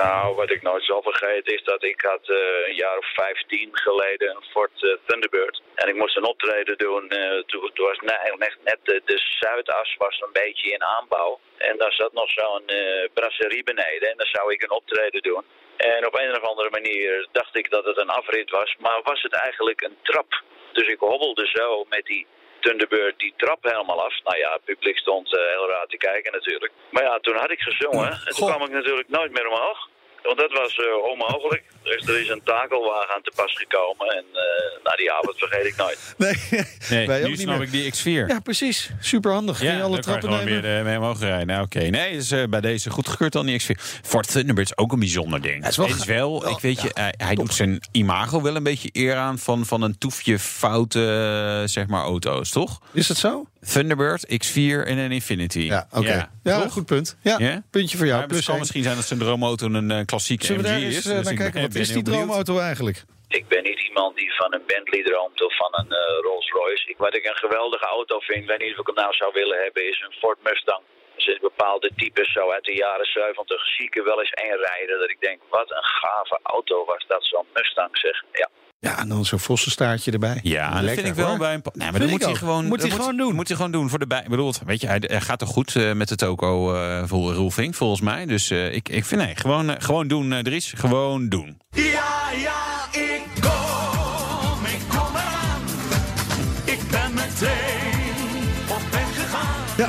[0.03, 3.69] Nou, wat ik nooit zal vergeten is dat ik had eh, een jaar of 15
[3.71, 5.61] geleden een Ford eh, Thunderbird.
[5.75, 7.09] En ik moest een optreden doen.
[7.09, 11.39] eh, toen, toen was ne- net, net de, de Zuidas was een beetje in aanbouw.
[11.57, 14.09] En daar zat nog zo'n eh, brasserie beneden.
[14.11, 15.43] En daar zou ik een optreden doen.
[15.77, 18.75] En op een of andere manier dacht ik dat het een afrit was.
[18.79, 20.41] Maar was het eigenlijk een trap.
[20.73, 22.27] Dus ik hobbelde zo met die
[22.67, 24.13] Thunderbird die trap helemaal af.
[24.23, 26.73] Nou ja, het publiek stond eh, heel raar te kijken natuurlijk.
[26.91, 28.11] Maar ja, toen had ik gezongen.
[28.11, 29.89] En toen kwam ik natuurlijk nooit meer omhoog.
[30.23, 31.63] Want dat was eh, onmogelijk.
[31.83, 34.07] Dus er is een takelwagen aan te pas gekomen.
[34.15, 36.15] En eh nou, die avond vergeet ik nooit.
[36.17, 36.35] Nee,
[36.89, 37.67] Nee, wij ook nu niet snap meer.
[37.67, 38.27] ik die X4.
[38.27, 38.89] Ja, precies.
[38.99, 39.57] Super handig.
[39.57, 40.61] Ging je alle dan kan je trappen gewoon nemen?
[40.61, 41.47] weer eh, mee omhoog rijden.
[41.47, 41.79] Nou, oké.
[41.79, 43.81] Nee, dus eh, bij deze goedgekeurd dan die X4.
[44.03, 45.59] Ford Thunderbird is ook een bijzonder ding.
[45.61, 48.41] Hij is wel Het is wel, ik weet je, ja, hij, hij doet zijn imago
[48.41, 52.81] wel een beetje eer aan van, van een toefje foute, zeg maar, auto's, toch?
[52.93, 53.45] Is dat zo?
[53.73, 55.59] Thunderbird, X4 en een Infinity.
[55.59, 56.29] Ja, oké.
[56.43, 56.71] Ja, toch?
[56.71, 57.17] goed punt.
[57.23, 57.61] Ja, Ja?
[57.71, 58.17] puntje voor jou.
[58.19, 60.73] Ja, het plus kan misschien zijn dat zijn droomauto een eh, klassieke Zullen we MG
[60.75, 61.05] daar eens is.
[61.05, 61.53] eh, dus ik kijken?
[61.53, 62.97] ben- Wat ben is die droomauto eigenlijk?
[63.39, 66.83] Ik ben niet iemand die van een Bentley droomt of van een eh, Rolls Royce.
[66.91, 69.57] Ik- Wat ik een geweldige auto vind, weet niet of ik hem nou zou willen
[69.63, 70.81] hebben, is een Ford Mustang.
[71.17, 74.57] Er zitten bepaalde types zo uit de jaren 70 zie ik er wel eens één
[74.69, 78.17] rijden dat ik denk, wat een gave auto was dat, zo'n Mustang zeg.
[78.41, 78.49] Ja.
[78.79, 80.39] Ja, en dan zo'n vossenstaartje erbij.
[80.43, 81.37] Ja, dat Lekker, vind ik wel hoor.
[81.37, 81.61] bij een.
[81.63, 82.65] Nee, maar Vind dan ik moet hij gewoon.
[82.65, 83.35] Moet hij dat gewoon doen.
[83.35, 84.25] Moet hij gewoon doen voor de bij.
[84.29, 87.75] Bedoel, weet je, hij, hij gaat er goed eh, met de toko eh voor Roelvink,
[87.75, 88.25] volgens mij.
[88.25, 90.73] Dus eh, ik, ik vind nee, gewoon, gewoon doen, Dries.
[90.77, 91.57] Gewoon doen.
[91.69, 92.66] Ja, ja,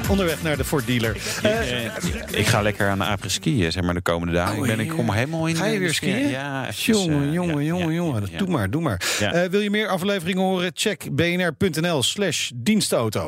[0.09, 1.17] onderweg naar de Ford dealer.
[1.43, 1.93] Eh, Eh,
[2.31, 4.59] ik ga lekker aan de apres skiën, zeg maar, de komende dagen.
[4.59, 5.57] Oh, ik, ben, ik kom helemaal in.
[5.57, 6.29] Ga je weer skiën?
[6.29, 8.29] Ja, jongen, eh, jongen, ja, jongen, ja, jongen.
[8.31, 8.39] ja.
[8.39, 9.01] Doe maar, doe maar.
[9.19, 9.33] Ja.
[9.33, 10.71] Eh, wil je meer afleveringen horen?
[10.75, 13.27] Check bnr.nl slash dienstauto.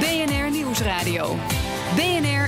[0.00, 1.38] BNR Nieuwsradio.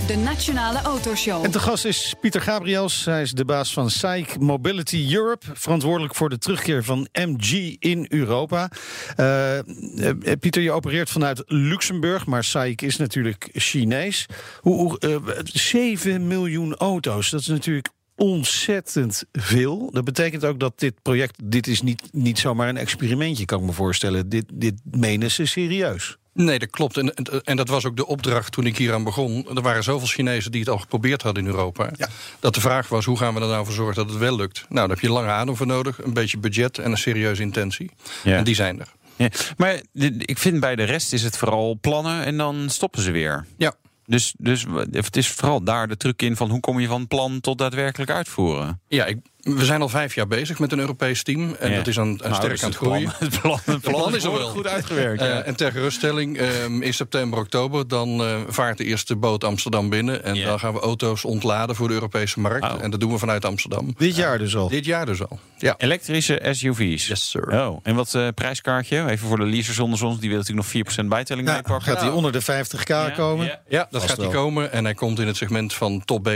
[0.06, 1.44] De Nationale Autoshow.
[1.44, 3.04] En te gast is Pieter Gabriels.
[3.04, 5.46] Hij is de baas van SAIC Mobility Europe.
[5.52, 8.70] Verantwoordelijk voor de terugkeer van MG in Europa.
[9.16, 9.64] Eh, eh,
[10.40, 12.26] Pieter, je opereert vanuit Luxemburg.
[12.26, 14.26] Maar SAIC is natuurlijk Chinees.
[14.60, 17.30] Hoe, hoe, eh, 7 miljoen auto's.
[17.30, 19.90] Dat is natuurlijk ontzettend veel.
[19.92, 21.38] Dat betekent ook dat dit project...
[21.44, 24.28] Dit is niet, niet zomaar een experimentje, kan ik me voorstellen.
[24.28, 26.18] Dit, dit menen ze serieus.
[26.34, 26.96] Nee, dat klopt.
[26.96, 29.46] En, en, en dat was ook de opdracht toen ik hier aan begon.
[29.54, 31.90] Er waren zoveel Chinezen die het al geprobeerd hadden in Europa.
[31.96, 32.08] Ja.
[32.40, 34.58] Dat de vraag was, hoe gaan we er nou voor zorgen dat het wel lukt?
[34.68, 37.90] Nou, daar heb je lange adem voor nodig, een beetje budget en een serieuze intentie.
[38.24, 38.36] Ja.
[38.36, 38.88] En die zijn er.
[39.16, 39.80] Ja, maar
[40.18, 43.46] ik vind bij de rest is het vooral plannen en dan stoppen ze weer.
[43.56, 43.74] Ja,
[44.06, 47.40] Dus, dus het is vooral daar de truc in van hoe kom je van plan
[47.40, 48.80] tot daadwerkelijk uitvoeren.
[48.88, 51.54] ja ik, we zijn al vijf jaar bezig met een Europees team.
[51.58, 51.76] En Ja.
[51.76, 53.12] dat is aan, aan Nou, sterk aan het plan- groeien.
[53.30, 54.48] Het plan, het plan, plan is er wel.
[54.48, 55.20] goed uitgewerkt.
[55.20, 55.26] ja.
[55.40, 57.88] Eh, en ter geruststelling, ehm, in september, oktober...
[57.88, 60.24] dan eh, vaart de eerste boot Amsterdam binnen...
[60.24, 60.46] en Ja.
[60.46, 62.64] dan gaan we auto's ontladen voor de Europese markt.
[62.72, 62.82] Oh.
[62.82, 63.94] En dat doen we vanuit Amsterdam.
[63.98, 64.68] Dit jaar dus al.
[64.68, 65.38] Dit jaar dus al.
[65.58, 65.74] Ja.
[65.78, 67.06] Elektrische SUV's.
[67.06, 67.48] Yes, sir.
[67.68, 69.08] Oh, en wat eh prijskaartje?
[69.10, 71.82] Even voor de leasers onder ons, die willen natuurlijk nog 4% bijtelling Ja, meepakken.
[71.92, 73.46] gaat hij onder de 50k Ja, komen?
[73.46, 73.60] ja.
[73.68, 74.42] Ja, dat Vast gaat hij wel.
[74.42, 74.72] komen.
[74.72, 76.28] En hij komt in het segment van top B,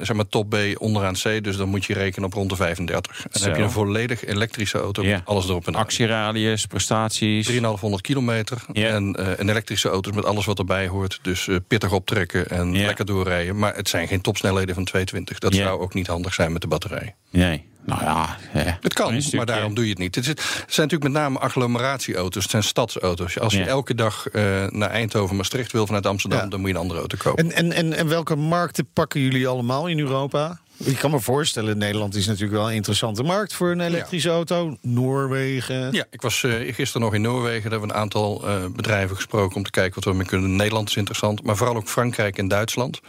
[0.00, 1.44] zeg maar top B onderaan C.
[1.44, 3.16] Dus dan moet je rekenen op rond de 35.
[3.16, 3.48] En dan Zo.
[3.48, 5.16] heb je een volledig elektrische auto Ja.
[5.16, 5.80] met alles erop en aan.
[5.80, 7.46] Actieradius, prestaties.
[7.46, 8.62] 3,500 kilometer.
[8.72, 8.88] Ja.
[8.88, 11.18] En eh, een elektrische auto's met alles wat erbij hoort.
[11.22, 12.86] Dus eh, pittig optrekken en Ja.
[12.86, 13.58] lekker doorrijden.
[13.58, 15.38] Maar het zijn geen topsnelheden van 220.
[15.38, 15.62] Dat Ja.
[15.62, 17.14] zou ook niet handig zijn met de batterij.
[17.30, 18.36] Nee, nou ja.
[18.52, 20.14] eh, Het kan, maar daarom doe je het niet.
[20.14, 20.40] Het, is- het
[20.72, 22.42] zijn natuurlijk met name agglomeratieauto's.
[22.42, 23.38] Het zijn stadsauto's.
[23.38, 23.66] Als je Ja.
[23.66, 26.40] elke dag eh, naar Eindhoven, Maastricht wil vanuit Amsterdam...
[26.40, 26.46] Ja.
[26.46, 27.44] dan moet je een andere auto kopen.
[27.44, 30.60] En, en, en, en welke markten pakken jullie allemaal in Europa?
[30.78, 34.76] Ik kan me voorstellen, Nederland is natuurlijk wel een interessante markt voor een elektrische auto.
[34.82, 35.92] Noorwegen.
[35.92, 37.62] Ja, ik was eh, gisteren nog in Noorwegen.
[37.62, 40.56] Daar hebben we een aantal eh, bedrijven gesproken om te kijken wat we mee kunnen.
[40.56, 43.00] Nederland is interessant, maar vooral ook Frankrijk en Duitsland.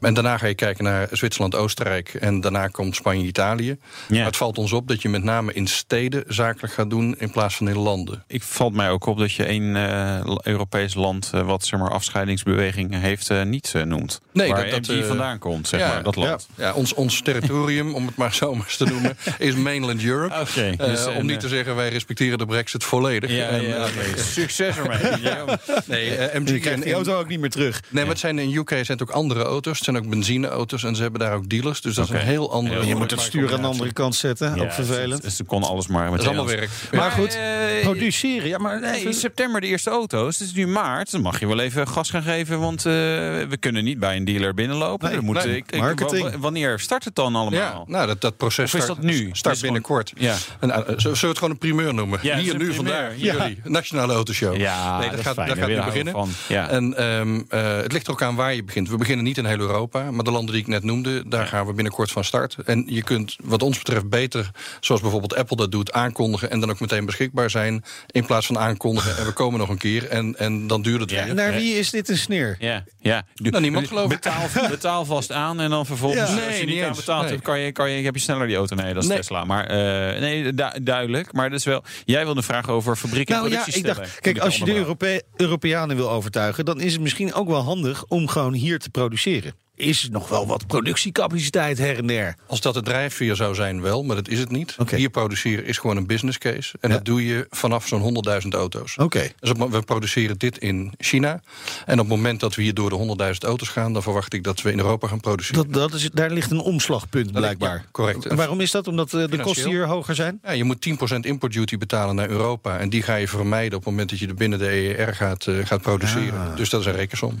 [0.00, 3.78] En daarna ga je kijken naar Zwitserland, Oostenrijk en daarna komt Spanje, Italië.
[4.08, 7.30] Maar het valt ons op dat je met name in steden zakelijk gaat doen in
[7.30, 8.24] plaats van in landen.
[8.26, 11.90] Ik valt mij ook op dat je één eh, Europees land eh, wat zeg maar
[11.90, 14.20] afscheidingsbeweging heeft eh, niet eh, noemt.
[14.32, 16.48] Nee, Waar dat- dat, eh, vandaan komt, zeg ja, maar, dat land.
[16.54, 20.34] Ja, ons, ons territorium, om het maar zo maar eens te noemen, is mainland Europe.
[20.40, 23.30] Oké, Eh, dus, om niet eh, te zeggen, wij respecteren de brexit volledig.
[23.30, 23.90] Ja, En, ja, eh.
[24.16, 24.98] Succes ermee.
[25.22, 25.44] Ja.
[25.86, 27.80] Nee, eh, MG Je krijgt en- die auto ook niet meer terug.
[27.88, 29.74] Nee, maar het zijn in UK zijn het ook andere auto's.
[29.76, 31.80] Het zijn ook benzineauto's en ze hebben daar ook dealers.
[31.80, 32.86] Dus dat is een heel andere.
[32.86, 34.54] Je moet het stuur aan de andere kant zetten.
[34.54, 35.22] Ja, ook vervelend.
[35.22, 36.68] Dus ze kon alles maar met Dat is allemaal werk.
[36.92, 37.38] Maar goed,
[37.82, 38.48] produceren.
[38.48, 40.38] Ja, maar Nee, in september de eerste auto's.
[40.38, 41.10] Het is nu maart.
[41.10, 42.60] Dan mag je wel even gas gaan geven.
[42.60, 45.10] Want eh, we kunnen niet bij een dealer binnenlopen.
[45.10, 47.58] Nee, nee, ik, ik- wanneer start het dan allemaal?
[47.60, 49.28] Ja, nou, dat, dat proces start, dat nu?
[49.32, 50.12] start is binnenkort.
[50.16, 50.36] Ja.
[50.60, 52.18] En, eh, zullen we het gewoon een primeur noemen?
[52.22, 53.12] Ja, het Hier, nu, vandaag.
[53.16, 53.32] Ja.
[53.32, 54.56] Jullie, Nationale Autoshow.
[54.56, 55.48] Ja, nee, dat gaat, fijn.
[55.48, 56.12] dat Daar gaat nu beginnen.
[56.12, 56.30] van.
[56.48, 56.68] Ja.
[56.68, 58.88] En ehm, eh, het ligt er ook aan waar je begint.
[58.88, 61.66] We beginnen niet in heel Europa, maar de landen die ik net noemde, daar gaan
[61.66, 62.56] we binnenkort van start.
[62.64, 64.50] En je kunt, wat ons betreft, beter,
[64.80, 67.84] zoals bijvoorbeeld Apple dat doet, aankondigen en dan ook meteen beschikbaar zijn.
[68.06, 71.10] In plaats van aankondigen en we komen nog een keer en, en dan duurt het
[71.10, 71.24] Ja.
[71.24, 71.34] weer.
[71.34, 72.56] naar wie is dit een sneer?
[72.58, 73.22] Ja, ja.
[73.34, 74.20] Nou, niemand geloof ik.
[74.20, 76.34] Betaal, betaal vast aan en dan vervolgens, Ja.
[76.36, 77.30] als Nee, niet niet eens.
[77.30, 77.40] Nee.
[77.40, 78.74] kan je, kan je, heb je sneller die auto.
[78.76, 79.18] Nee, dat is Nee.
[79.18, 79.44] Tesla.
[79.44, 81.32] Maar eh, nee, du- duidelijk.
[81.32, 81.84] Maar dat is wel.
[82.04, 84.74] Jij wilde een vraag over fabriek en Nou ja, ik dacht, kijk, als je de
[84.74, 88.90] Europe Europeanen wil overtuigen, dan is het misschien ook wel handig om gewoon hier te
[88.90, 89.54] produceren.
[89.80, 92.34] Is er nog wel wat productiecapaciteit her en der?
[92.46, 94.76] Als dat de drijfveer zou zijn, wel, maar dat is het niet.
[94.94, 96.76] Hier produceren is gewoon een business case.
[96.80, 96.94] En Ja.
[96.96, 98.00] dat doe je vanaf zo'n
[98.42, 98.96] 100.000 auto's.
[98.96, 99.28] Oké.
[99.40, 101.40] Dus op, we produceren dit in China.
[101.86, 103.92] En op het moment dat we hier door de 100.000 auto's gaan...
[103.92, 105.70] dan verwacht ik dat we in Europa gaan produceren.
[105.70, 107.74] Dat, dat is, daar ligt een omslagpunt blijkbaar.
[107.76, 108.26] ja, correct.
[108.26, 108.88] En waarom is dat?
[108.88, 110.38] Omdat eh, de kosten hier hoger zijn?
[110.42, 112.78] Ja, je moet 10% import duty betalen naar Europa.
[112.78, 115.46] En die ga je vermijden op het moment dat je er binnen de EER gaat,
[115.46, 116.40] eh, gaat produceren.
[116.50, 116.56] Ah.
[116.56, 117.40] Dus dat is een rekensom.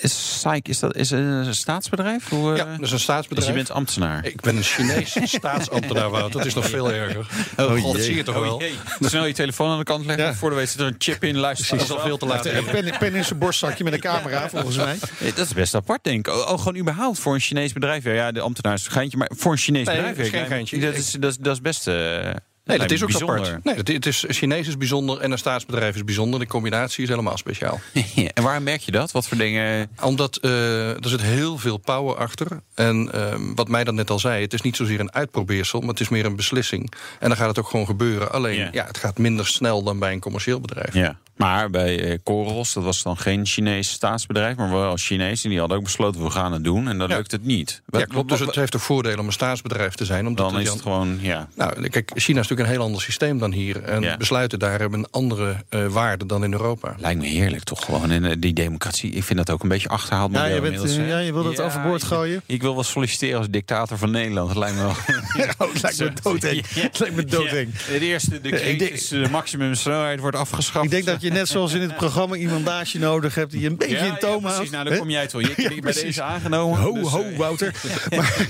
[0.00, 2.28] Is SAIC, is dat is een staatsbedrijf?
[2.28, 3.54] Hoe, eh, Ja, dat is een dus je staatsbedrijf.
[3.54, 4.24] bent ambtenaar.
[4.26, 6.32] Ik ben een Chinees staatsambtenaar, Wout.
[6.32, 7.26] Dat is nog veel erger.
[7.56, 8.60] Oh, God, dat zie je toch wel?
[8.60, 8.74] jee.
[9.00, 10.24] Snel je telefoon aan de kant leggen.
[10.24, 10.34] Ja.
[10.34, 11.36] Voor de weet zit er een chip in.
[11.36, 11.76] Luister.
[11.76, 12.46] Dat is al veel te laat.
[12.46, 14.98] Een pen, pen in zijn borstzakje met een camera, volgens mij.
[15.20, 16.34] Eh, Dat is best apart, denk ik.
[16.34, 18.04] Oh, oh, gewoon überhaupt voor een Chinees bedrijf.
[18.04, 20.16] Ja, ja de ambtenaar is een geintje, maar voor een Chinees Nee, bedrijf.
[20.16, 20.78] dat is ja, geen geintje.
[20.80, 21.86] Dat is, dat is, dat is best.
[21.88, 22.30] eh,
[22.64, 23.38] Nee, dat is ook bijzonder.
[23.46, 23.64] apart.
[23.64, 26.40] Nee, dat, het is Chinees is bijzonder en een staatsbedrijf is bijzonder.
[26.40, 27.80] De combinatie is helemaal speciaal.
[28.34, 29.10] en waar merk je dat?
[29.12, 29.90] Wat voor dingen?
[30.02, 32.46] Omdat eh, er zit heel veel power achter.
[32.74, 35.88] En ehm, wat mij dan net al zei, het is niet zozeer een uitprobeersel, maar
[35.88, 36.92] het is meer een beslissing.
[37.18, 38.32] En dan gaat het ook gewoon gebeuren.
[38.32, 38.68] Alleen, Ja.
[38.72, 40.94] ja, het gaat minder snel dan bij een commercieel bedrijf.
[40.94, 41.18] Ja.
[41.36, 45.44] Maar bij eh, Coros, dat was dan geen Chinees staatsbedrijf, maar wel Chinees.
[45.44, 46.88] En die hadden ook besloten, we gaan het doen.
[46.88, 47.16] En dan Ja.
[47.16, 47.82] lukt het niet.
[47.86, 48.28] Ja, klopt.
[48.28, 50.26] Dus het heeft ook voordelen om een staatsbedrijf te zijn.
[50.26, 51.48] Omdat dan er is dan- het gewoon, ja.
[51.54, 53.82] Nou, kijk, China natuurlijk een heel ander systeem dan hier.
[53.82, 54.16] En Ja.
[54.16, 56.94] besluiten daar hebben een andere eh, waarde dan in Europa.
[56.98, 58.10] Lijkt me heerlijk toch gewoon.
[58.10, 60.32] En eh, die democratie, ik vind dat ook een beetje achterhaald.
[60.32, 62.42] Ja, model je, bent, eh, ja, je wil dat Ja, overboord gooien?
[62.46, 64.48] Ik wil wel solliciteren als dictator van Nederland.
[64.48, 64.94] Dat lijkt me wel.
[65.58, 66.62] Oh, het lijkt me doodeng.
[66.68, 67.68] Het lijkt me doodeng.
[67.74, 70.84] Het eerste, de crisis, de maximumsnelheid wordt afgeschaft.
[70.84, 73.66] Ik denk dat je net zoals in het programma iemand naast je nodig hebt die
[73.66, 74.54] een beetje ja, in toom ja, houdt.
[74.54, 74.70] precies.
[74.70, 75.40] Nou, dan kom jij het wel.
[75.40, 76.78] Je Ja, hebt bij deze aangenomen.
[76.78, 77.74] Ho, dus, ho, Wouter.
[78.16, 78.48] maar,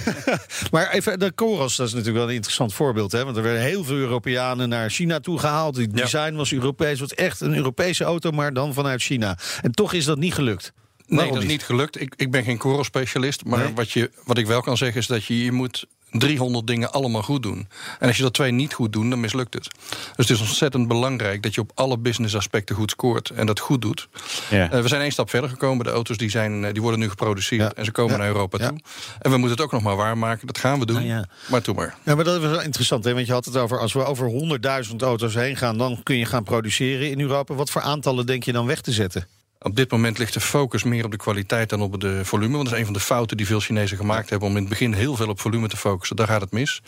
[0.70, 3.12] maar even, de Coros, dat is natuurlijk wel een interessant voorbeeld.
[3.12, 3.24] Hè?
[3.24, 5.76] Want er werden heel veel Europeanen naar China toe gehaald.
[5.76, 5.86] Ja.
[5.86, 6.90] design was Europees.
[6.90, 9.38] Het was echt een Europese auto, maar dan vanuit China.
[9.62, 10.72] En toch is dat niet gelukt.
[11.06, 12.00] Nee, Waarom dat is niet gelukt.
[12.00, 13.44] Ik, ik ben geen Coro-specialist.
[13.44, 13.74] Maar Nee?
[13.74, 17.22] wat, je, wat ik wel kan zeggen is dat je, je moet 300 dingen allemaal
[17.22, 17.68] goed doen.
[17.98, 19.68] En als je dat twee niet goed doet, dan mislukt het.
[20.16, 23.30] Dus het is ontzettend belangrijk dat je op alle business aspecten goed scoort.
[23.30, 24.08] En dat goed doet.
[24.50, 24.70] Ja.
[24.70, 25.84] Eh, we zijn één stap verder gekomen.
[25.84, 27.60] De auto's die zijn, eh, die worden nu geproduceerd.
[27.60, 27.72] Ja.
[27.74, 28.18] En ze komen Ja.
[28.18, 28.80] naar Europa toe.
[29.20, 30.46] En we moeten het ook nog maar waarmaken.
[30.46, 31.06] Dat gaan we doen.
[31.06, 31.24] Nou.
[31.48, 31.94] Maar toe maar.
[32.04, 33.14] Ja, maar dat is wel interessant, hè?
[33.14, 33.78] want je had het over...
[33.78, 35.78] als we over 100.000 auto's heen gaan...
[35.78, 37.54] dan kun je gaan produceren in Europa.
[37.54, 39.26] Wat voor aantallen denk je dan weg te zetten?
[39.62, 42.52] Op dit moment ligt de focus meer op de kwaliteit dan op de volume.
[42.52, 44.48] Want dat is een van de fouten die veel Chinezen gemaakt hebben...
[44.48, 46.16] om in het begin heel veel op volume te focussen.
[46.16, 46.82] Daar gaat het mis.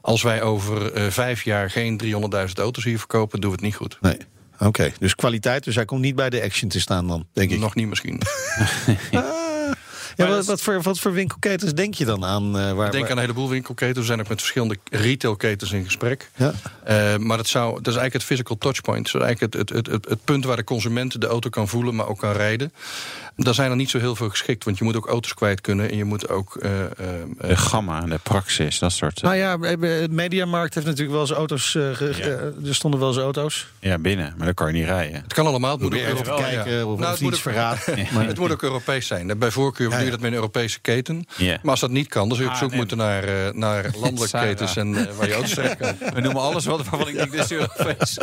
[0.00, 3.40] Als wij over eh, vijf jaar geen 300.000 auto's hier verkopen...
[3.40, 3.98] doen we het niet goed.
[4.00, 4.16] Nee.
[4.58, 5.64] Oké, dus kwaliteit.
[5.64, 7.58] Dus hij komt niet bij de Action te staan dan, denk ik.
[7.58, 8.20] Nog niet misschien.
[10.16, 12.58] Ja, wat, wat, voor, wat voor winkelketens denk je dan aan?
[12.58, 13.98] eh, waar, Ik denk aan een heleboel winkelketens.
[13.98, 16.30] We zijn ook met verschillende retailketens in gesprek.
[16.36, 16.52] Ja.
[16.84, 19.12] Eh, maar dat, zou, dat is eigenlijk het physical touchpoint.
[19.12, 21.68] Dat is eigenlijk het, het, het, het, het punt waar de consument de auto kan
[21.68, 22.72] voelen, maar ook kan rijden.
[23.36, 24.64] Daar zijn er niet zo heel veel geschikt.
[24.64, 25.90] Want je moet ook auto's kwijt kunnen.
[25.90, 26.56] En je moet ook...
[26.56, 26.90] eh, eh,
[27.40, 29.22] De gamma, de praxis, dat soort.
[29.22, 31.70] Nou ja, de Mediamarkt heeft natuurlijk wel eens auto's.
[31.70, 32.68] ge- Ja.
[32.68, 33.66] er stonden wel eens auto's.
[33.78, 35.22] Ja, binnen, maar dan kan je niet rijden.
[35.22, 35.72] het kan allemaal.
[35.72, 36.84] Het moet ook kijken ja.
[36.84, 37.86] of, Nou, of het iets verraadt.
[37.86, 39.38] Het moet ook Europees zijn.
[39.38, 40.04] Bij voorkeur Ja.
[40.04, 41.26] je dat met een Europese keten.
[41.36, 41.58] Ja.
[41.62, 42.78] Maar als dat niet kan, dan zul je op Ah, zoek nee.
[42.78, 45.94] moeten naar, eh, naar landelijke ketens en eh, waar je auto's terecht kan.
[46.14, 48.18] We noemen alles wat waarvan ik denk, dit is Europees.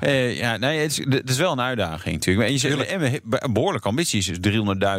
[0.00, 2.46] Eh, ja, nee, het is, het is wel een uitdaging natuurlijk.
[2.46, 4.52] En je zegt, en een behoorlijke ambities, dus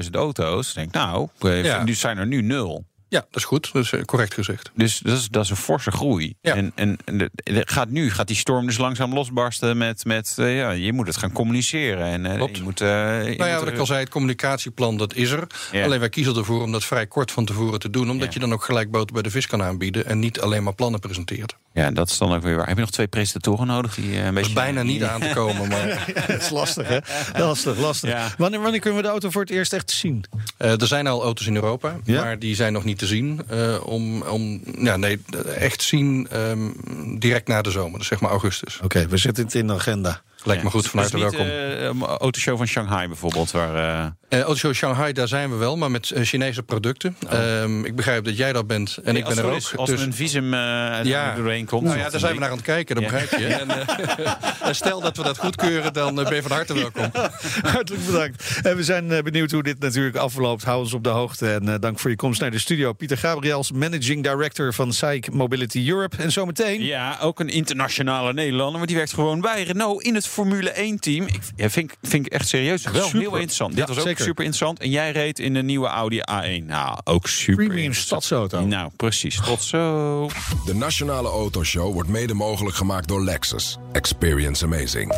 [0.03, 0.67] 300.000 auto's.
[0.67, 1.83] Ik denk, nou, Ja.
[1.83, 2.85] nu zijn er nu nul.
[3.09, 3.73] Ja, dat is goed.
[3.73, 4.71] Dat is eh, correct gezegd.
[4.75, 6.35] Dus dat is, dat is een forse groei.
[6.41, 6.55] Ja.
[6.55, 10.35] En, en, en de- de- gaat nu gaat die storm dus langzaam losbarsten met, met
[10.37, 12.05] eh, ja, je moet het gaan communiceren.
[12.05, 12.57] En eh, Klopt.
[12.57, 15.29] je moet, eh, je Nou ja, wat er- ik al zei, het communicatieplan dat is
[15.31, 15.47] er.
[15.71, 15.83] Ja.
[15.83, 18.09] Alleen wij kiezen ervoor om dat vrij kort van tevoren te doen.
[18.09, 18.33] Omdat Ja.
[18.33, 20.05] je dan ook gelijk boter bij de vis kan aanbieden.
[20.05, 21.55] En niet alleen maar plannen presenteert.
[21.73, 22.67] Ja, dat is dan ook weer waar.
[22.67, 23.95] Heb je nog twee presentatoren nodig?
[23.95, 25.67] Die, een Dat beetje is bijna niet aan te komen.
[25.67, 26.97] Maar Dat is lastig, hè?
[27.39, 28.09] Lastig, lastig.
[28.09, 28.27] Ja.
[28.37, 30.25] Wanneer, wanneer kunnen we de auto voor het eerst echt zien?
[30.57, 31.95] eh, er zijn al auto's in Europa.
[32.03, 32.23] Ja?
[32.23, 33.41] Maar die zijn nog niet te zien.
[33.47, 35.19] eh, om, om, ja, nee,
[35.57, 36.69] echt zien ehm,
[37.17, 37.99] direct na de zomer.
[37.99, 38.79] Dus zeg maar augustus.
[38.83, 40.21] Oké, we zetten het in de agenda.
[40.43, 41.47] Lijkt me goed, van harte niet, welkom.
[41.47, 43.51] eh, een autoshow van Shanghai bijvoorbeeld.
[43.51, 47.15] Waar, eh, Eh Autoshow Shanghai, daar zijn we wel, maar met eh, Chinese producten.
[47.29, 49.55] Ehm, ik begrijp dat jij daar bent en ik ben er ook.
[49.55, 50.59] is- Als dus- er een visum eh
[51.03, 51.35] Ja.
[51.35, 51.83] doorheen komt.
[51.83, 53.09] Nou ja, daar zijn we naar aan het kijken, dat Ja.
[53.11, 53.45] begrijp je.
[53.47, 57.09] En, eh, stel dat we dat goedkeuren, dan eh, ben je van harte welkom.
[57.73, 58.59] Hartelijk bedankt.
[58.63, 60.63] En we zijn eh, benieuwd hoe dit natuurlijk afloopt.
[60.63, 61.51] Hou ons op de hoogte.
[61.53, 62.93] En eh, dank voor je komst naar de studio.
[62.93, 66.17] Pieter Gabriels, Managing Director van SAIC Mobility Europe.
[66.17, 66.83] En zometeen...
[66.83, 71.27] Ja, ook een internationale Nederlander, maar die werkt gewoon bij Renault in het Formule 1-team.
[71.27, 73.19] Ik ja, vind, vind ik echt serieus wel Super.
[73.19, 73.75] heel interessant.
[73.75, 74.25] Dit Ja, was ook zeker.
[74.25, 74.79] super interessant.
[74.79, 76.65] En jij reed in de nieuwe Audi A1.
[76.65, 77.65] Nou, ook super.
[77.65, 78.65] Premium stadsauto.
[78.65, 79.39] Nou, precies.
[79.45, 80.29] Tot zo.
[80.65, 83.77] De Nationale Autoshow wordt mede mogelijk gemaakt door Lexus.
[83.91, 85.13] Experience amazing.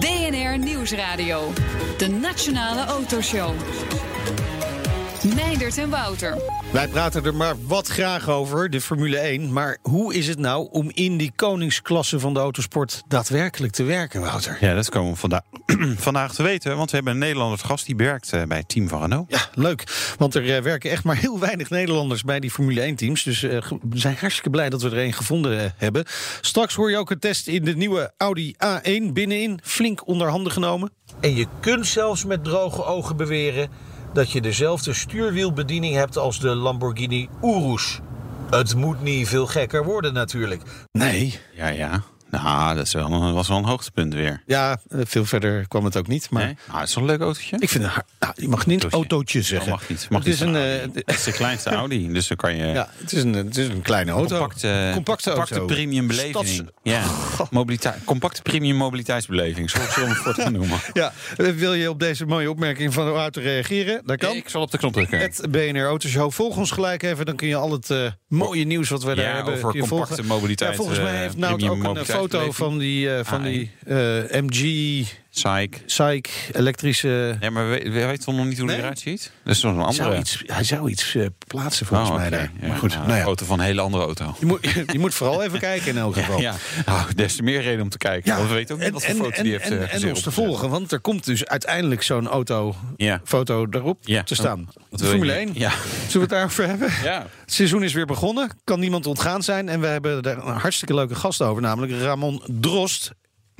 [0.00, 1.52] BNR Nieuwsradio.
[1.98, 3.54] De Nationale Autoshow.
[5.22, 6.36] Meindert en Wouter.
[6.72, 9.52] Wij praten er maar wat graag over, de Formule 1.
[9.52, 14.20] Maar hoe is het nou om in die koningsklasse van de autosport daadwerkelijk te werken,
[14.20, 14.56] Wouter?
[14.60, 15.44] Ja, dat komen we vanda
[15.96, 16.76] vandaag te weten.
[16.76, 19.30] Want we hebben een Nederlander te gast die werkt eh, bij het team van Renault.
[19.30, 20.14] Ja, leuk.
[20.18, 23.22] Want er eh, werken echt maar heel weinig Nederlanders bij die Formule 1-teams.
[23.22, 26.04] Dus eh, we zijn hartstikke blij dat we er een gevonden hebben.
[26.40, 29.60] Straks hoor je ook een test in de nieuwe Audi A1 binnenin.
[29.62, 30.92] Flink onder handen genomen.
[31.20, 33.68] En je kunt zelfs met droge ogen beweren...
[34.12, 38.00] dat je dezelfde stuurwielbediening hebt als de Lamborghini Urus.
[38.50, 40.62] Het moet niet veel gekker worden natuurlijk.
[40.92, 41.38] Nee.
[41.54, 42.02] Ja, ja.
[42.40, 44.42] Nou, dat is wel een, was wel een hoogtepunt weer.
[44.46, 46.30] Ja, eh, veel verder kwam het ook niet.
[46.30, 46.56] Maar Nee?
[46.66, 47.56] Nou, het is toch een leuk autootje?
[47.58, 47.92] ik vind het...
[47.92, 48.96] har- Nou, je mag niet Autootje.
[48.96, 49.70] autootje zeggen.
[49.70, 50.06] Dat mag niet.
[50.10, 50.54] Mag het is niet een...
[50.56, 50.92] Audi.
[51.04, 52.64] het is de kleinste Audi, dus dan kan je...
[52.64, 54.38] Ja, het is een, het is een kleine auto.
[54.38, 55.74] Compacte, compacte, compacte auto.
[55.74, 56.46] premium beleving.
[56.46, 57.02] Stads- Ja,
[57.50, 59.70] Mobiliteit, compacte premium mobiliteitsbeleving.
[59.70, 60.78] Zo zullen we het voor gaan noemen.
[60.92, 64.02] Ja, eh, wil je op deze mooie opmerking van Wouter reageren?
[64.04, 64.34] Dat kan.
[64.34, 65.18] Ik zal op de knop drukken.
[65.18, 66.30] Het BNR Autoshow.
[66.32, 67.90] Volg ons gelijk even, dan kun je al het
[68.28, 70.26] mooie nieuws wat we daar hebben over je compacte volgen.
[70.26, 73.70] mobiliteit, Ja, volgens mij heeft premium ook een foto van die, eh, van Ah, die
[73.86, 74.60] eh, MG
[75.32, 75.84] Psych.
[75.86, 77.36] Psych elektrische...
[77.40, 78.74] Ja, maar we, we weten nog niet hoe Nee?
[78.74, 79.32] die eruit ziet?
[79.44, 80.22] Dat is nog een Hij zou andere.
[80.22, 82.50] iets, hij zou iets eh, plaatsen volgens Oh, mij daar.
[82.60, 83.24] Ja, Maar goed, nou, nou ja.
[83.24, 84.34] Foto van een hele andere auto.
[84.40, 84.60] Je moet,
[84.92, 86.40] je moet vooral even kijken in elk geval.
[86.40, 86.54] Ja,
[86.86, 88.36] nou, des te meer reden om te kijken.
[88.36, 90.08] want we weten ook niet en, wat voor foto en, die heeft en, eh, en
[90.08, 93.20] ons te volgen, want er komt dus uiteindelijk zo'n auto Ja.
[93.24, 94.22] foto daarop Ja.
[94.22, 94.68] te staan.
[94.90, 95.38] Wat je Formule nu?
[95.38, 95.50] 1.
[95.54, 95.70] Ja.
[95.70, 96.90] Zullen we het daarover hebben?
[97.02, 97.26] Ja.
[97.40, 98.50] Het seizoen is weer begonnen.
[98.64, 99.68] Kan niemand ontgaan zijn.
[99.68, 101.62] En we hebben daar een hartstikke leuke gast over.
[101.62, 103.12] Namelijk Ramon Drost.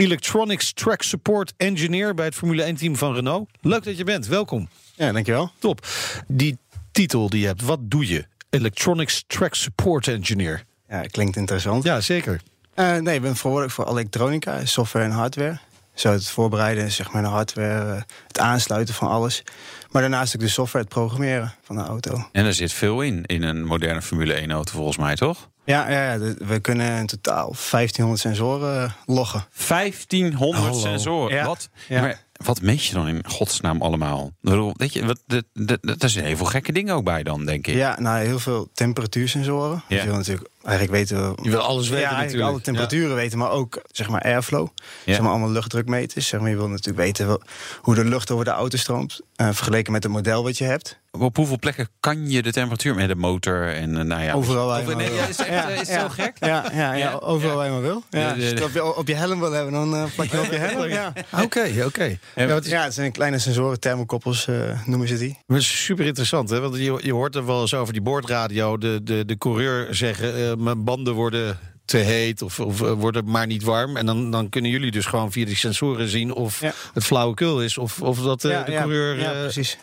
[0.03, 3.49] Electronics Track Support Engineer bij het Formule 1 team van Renault.
[3.61, 4.27] Leuk dat je bent.
[4.27, 4.69] Welkom.
[4.95, 5.51] Ja, dankjewel.
[5.59, 5.87] Top.
[6.27, 6.59] Die
[6.93, 7.62] titel die je hebt.
[7.62, 8.25] Wat doe je?
[8.51, 10.65] Electronics Track Support Engineer.
[10.88, 11.85] Ja, klinkt interessant.
[11.85, 12.41] Ja, zeker.
[12.75, 15.59] Eh, nee, ik ben verantwoordelijk voor elektronica, software en hardware.
[15.95, 19.43] Zo het voorbereiden, zeg maar, de hardware, eh, het aansluiten van alles.
[19.91, 22.29] Maar daarnaast ook de software, het programmeren van de auto.
[22.33, 25.51] En er zit veel in, in een moderne Formule 1 auto volgens mij, toch?
[25.64, 29.44] Ja, ja, we kunnen in totaal 1500 sensoren eh, loggen.
[29.68, 30.79] 1500 Hallo.
[30.79, 31.37] sensoren.
[31.37, 31.44] Ja.
[31.44, 31.68] Wat?
[31.88, 32.01] Ja.
[32.01, 34.33] Maar wat meet je dan in godsnaam allemaal?
[34.77, 37.75] Weet je, wat, dat, er zijn heel veel gekke dingen ook bij dan, denk ik.
[37.75, 39.83] Ja, nou, heel veel temperatuursensoren.
[39.88, 39.96] Ja.
[39.96, 41.35] Je wil natuurlijk eigenlijk weten...
[41.42, 42.48] Je wil alles weten ja, natuurlijk.
[42.51, 44.68] alle temperaturen weten, maar ook zeg maar airflow.
[45.05, 45.12] Ja.
[45.12, 46.27] Zeg maar allemaal luchtdrukmeters.
[46.27, 47.38] Zeg maar, je wil natuurlijk weten
[47.81, 49.20] hoe de lucht over de auto stroomt.
[49.37, 51.01] eh, vergeleken met het model wat je hebt.
[51.18, 54.33] Op hoeveel plekken kan je de temperatuur met de motor en eh, nou ja.
[54.33, 56.37] Overal waar je nee, ja, is, het echt, is zo gek?
[56.40, 57.12] Ja, ja, ja, Ja?
[57.14, 58.03] overal waar je maar wil.
[58.11, 60.05] Ja, De- de- als je het op je, op je helm wil hebben, dan eh,
[60.14, 60.88] plak je op je helm.
[60.88, 62.18] Ja, Oké, oké.
[62.35, 65.38] Ja, het is ja het zijn kleine sensoren, thermokoppels eh, noemen ze die.
[65.46, 66.61] Maar het is super interessant, hè?
[66.61, 68.79] Want je, je hoort er wel eens over die boordradio.
[68.79, 71.59] De, de, de coureur zeggen: eh, mijn banden worden
[71.93, 73.97] te heet of, of eh, worden maar niet warm.
[73.97, 76.73] En dan, dan kunnen jullie dus gewoon via die sensoren zien of Ja.
[76.95, 79.19] het flauwekul is of, of dat eh, ja, de coureur.
[79.19, 79.79] Ja, eh, precies.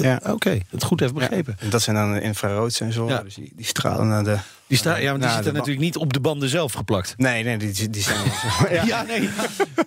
[0.00, 0.20] Ja.
[0.26, 1.56] Oké, het goed heeft begrepen.
[1.58, 3.14] En dat zijn dan de infraroodsensoren.
[3.16, 3.22] Ja.
[3.22, 4.38] Dus die, die stralen naar de
[4.72, 7.14] Die, staan, ja, maar die Nou, zitten natuurlijk niet op de banden zelf geplakt.
[7.16, 8.18] Nee, nee, die, die zijn...
[8.70, 8.84] ja.
[8.84, 9.28] Ja, nee.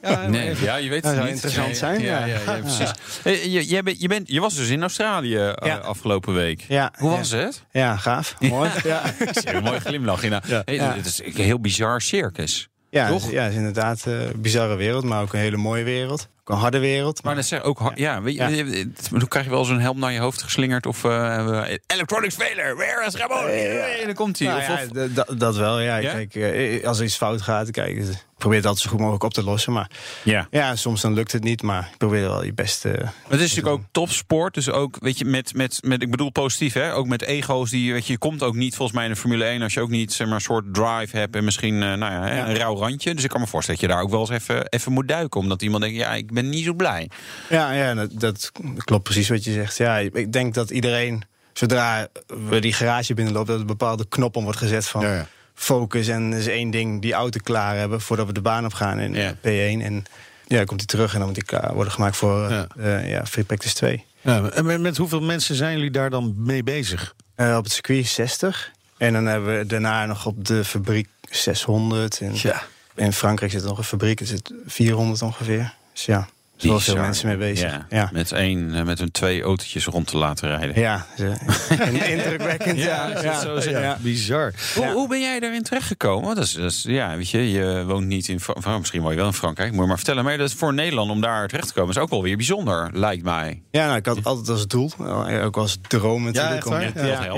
[0.01, 1.43] Ja, Nee, ja, je weet Dat het zou niet.
[1.43, 2.25] interessant zijn, Ja, ja.
[2.25, 2.91] ja, ja, precies.
[3.23, 5.75] Eh, Je, jij bent- je, bent, je was dus in Australië eh, Ja.
[5.77, 6.65] afgelopen week.
[6.67, 7.17] Ja, Hoe ja.
[7.17, 7.65] was het?
[7.71, 8.35] Ja, gaaf.
[8.39, 8.69] Mooi.
[8.83, 9.01] Ja,
[9.45, 10.21] een mooie glimlach.
[10.27, 10.41] Ja.
[10.65, 10.93] Hey, Ja.
[10.95, 12.67] Het is een heel bizar circus.
[12.89, 13.31] ja, Toch?
[13.31, 16.27] ja, het is inderdaad eh, een bizarre wereld, maar ook een hele mooie wereld.
[16.47, 17.23] Ook een harde wereld.
[17.23, 19.99] Maar dat zeg ook, hard- ja, weet je, eh, toen krijg je wel zo'n helm
[19.99, 23.47] naar je hoofd geslingerd of eh electronics failure, where is Ramon?
[23.47, 24.47] En dan komt hij.
[24.47, 25.99] Nou Of, dat- dat wel, ja.
[25.99, 28.03] Kijk, eh, als er iets fout gaat, kijk,
[28.37, 29.73] probeer het altijd zo goed mogelijk op te lossen.
[29.73, 29.89] Maar
[30.23, 30.47] ja.
[30.51, 32.87] ja, soms dan lukt het niet, maar ik probeer wel je beste...
[32.89, 36.29] Maar het is natuurlijk ook topsport, dus ook, weet je, met, met, met ik bedoel
[36.29, 39.13] positief, hè, ook met ego's die, weet je, je komt ook niet volgens mij in
[39.13, 41.73] de Formule 1 als je ook niet, zeg maar, een soort drive hebt en misschien,
[41.83, 42.47] eh, nou Ja.
[42.47, 43.13] een rauw randje.
[43.15, 45.39] Dus ik kan me voorstellen dat je daar ook wel eens even, even moet duiken,
[45.39, 47.09] omdat iemand denkt, ja, ik ben niet zo blij.
[47.49, 49.77] Ja, ja dat, dat klopt precies wat je zegt.
[49.77, 52.07] Ja, ik denk dat iedereen, zodra
[52.49, 55.27] we die garage binnenlopen, dat er een bepaalde knop om wordt gezet van Ja, ja.
[55.53, 56.07] focus.
[56.07, 58.99] En er is één ding, die auto klaar hebben voordat we de baan op gaan
[58.99, 59.33] in Ja.
[59.35, 59.41] P1.
[59.83, 60.05] En
[60.47, 62.67] ja, dan komt hij terug en dan moet die klaar worden gemaakt voor Ja.
[62.79, 62.97] ja.
[62.97, 64.05] ja, Free Practice 2.
[64.21, 67.15] Ja, en met, met hoeveel mensen zijn jullie daar dan mee bezig?
[67.35, 68.71] Eh, op het circuit 60.
[68.97, 72.19] En dan hebben we daarna nog op de fabriek 600.
[72.21, 72.63] En Ja.
[72.95, 75.73] in Frankrijk zit er nog een fabriek, er zit 400 ongeveer.
[75.95, 76.27] Dus ja,
[76.57, 77.85] wel veel mensen mee bezig.
[77.89, 78.09] Ja.
[78.13, 80.79] Met, één, eh, met hun twee autootjes rond te laten rijden.
[80.81, 82.77] Ja, in- indrukwekkend.
[82.79, 83.97] ja, Ja, ja, zo ja.
[84.01, 84.53] Bizar.
[84.75, 86.35] Hoe, hoe ben jij daarin terechtgekomen?
[86.35, 89.11] Dat is, dat is, ja, weet je, je woont niet in Fra- enfin, misschien woon
[89.11, 90.23] je wel in Frankrijk, moet je maar vertellen.
[90.23, 92.89] Maar dat is voor Nederland om daar terecht te komen is ook wel weer bijzonder,
[92.93, 93.61] lijkt mij.
[93.71, 96.73] Ja, nou, ik had altijd als doel, eh, ook als droom natuurlijk, om,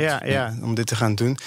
[0.01, 1.37] Ja, ja, om dit te gaan doen.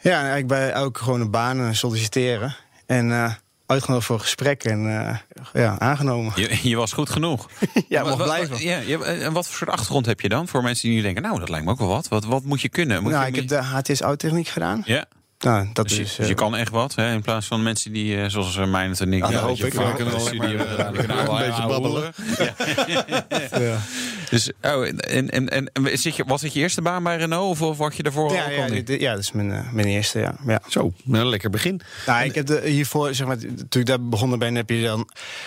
[0.00, 2.54] Ja, en eigenlijk bij elke gewone baan eh, solliciteren.
[2.86, 3.32] En eh,
[3.72, 5.16] uitgenodigd voor gesprek en eh,
[5.62, 6.32] ja, aangenomen.
[6.34, 7.48] Je, je was goed genoeg.
[7.88, 8.62] Ja, mocht wat- blijven.
[8.62, 10.48] Ja, je- en wat voor soort achtergrond heb je dan?
[10.48, 12.08] Voor mensen die nu denken, nou, dat lijkt me ook wel wat.
[12.08, 13.02] Wat, wat moet je kunnen?
[13.02, 14.82] Moet Nou, je, ik heb de HTS Autotechniek gedaan.
[14.84, 15.04] Ja,
[15.38, 16.14] Nou, dat dus, je, is...
[16.14, 16.94] dus je eh, kan echt wat.
[16.94, 19.12] Hè, in plaats van mensen die, eh, zoals uh, Meijnert en.
[19.12, 19.72] Ja, een hoop ik.
[19.72, 22.12] We kunnen alleen maar, eh, een beetje ouwe babbelen.
[22.38, 23.76] ja.
[24.32, 24.98] Dus, oh, en,
[25.30, 27.60] en, en en zit je, was het je eerste baan bij Renault?
[27.60, 30.18] Of, wat je daarvoor Ja, ja, al dit- ja, dat is mijn, eh, mijn eerste,
[30.18, 30.34] ja.
[30.46, 30.62] ja.
[30.68, 31.80] Zo, nou, lekker begin.
[32.06, 33.36] Nou, ik heb de, hiervoor, zeg maar,
[33.68, 35.06] toen ik daar begonnen ben, heb je dan een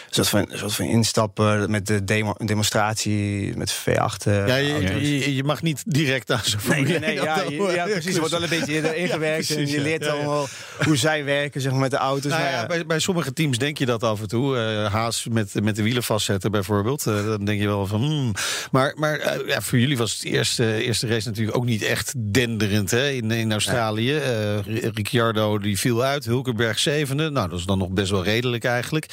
[0.09, 4.25] soort van, een soort van instappen met de demo, demonstratie met V8.
[4.27, 7.41] eh, Ja, je, je, je mag niet direct aan zo'n Nee, nee, nee, 1 ja,
[7.49, 8.13] je- ja, precies.
[8.13, 9.81] Er wordt wel een beetje erin gewerkt en je ja.
[9.81, 10.13] leert Ja, ja.
[10.13, 10.47] allemaal
[10.85, 12.31] hoe zij werken zeg maar, met de auto's.
[12.31, 14.57] Nou Maar ja, ja, bij, bij sommige teams denk je dat af en toe.
[14.57, 17.03] Eh, Haas met, met de wielen vastzetten bijvoorbeeld.
[17.03, 18.01] Dan denk je wel van...
[18.01, 18.31] hmm.
[18.75, 22.13] Maar, maar eh, ja, voor jullie was het eerste, eerste race natuurlijk ook niet echt
[22.33, 24.17] denderend hè, in, in Australië.
[24.17, 24.57] Eh,
[24.93, 27.29] Ricciardo die viel uit, Hulkenberg zevende.
[27.29, 29.05] Nou, dat is dan nog best wel redelijk eigenlijk.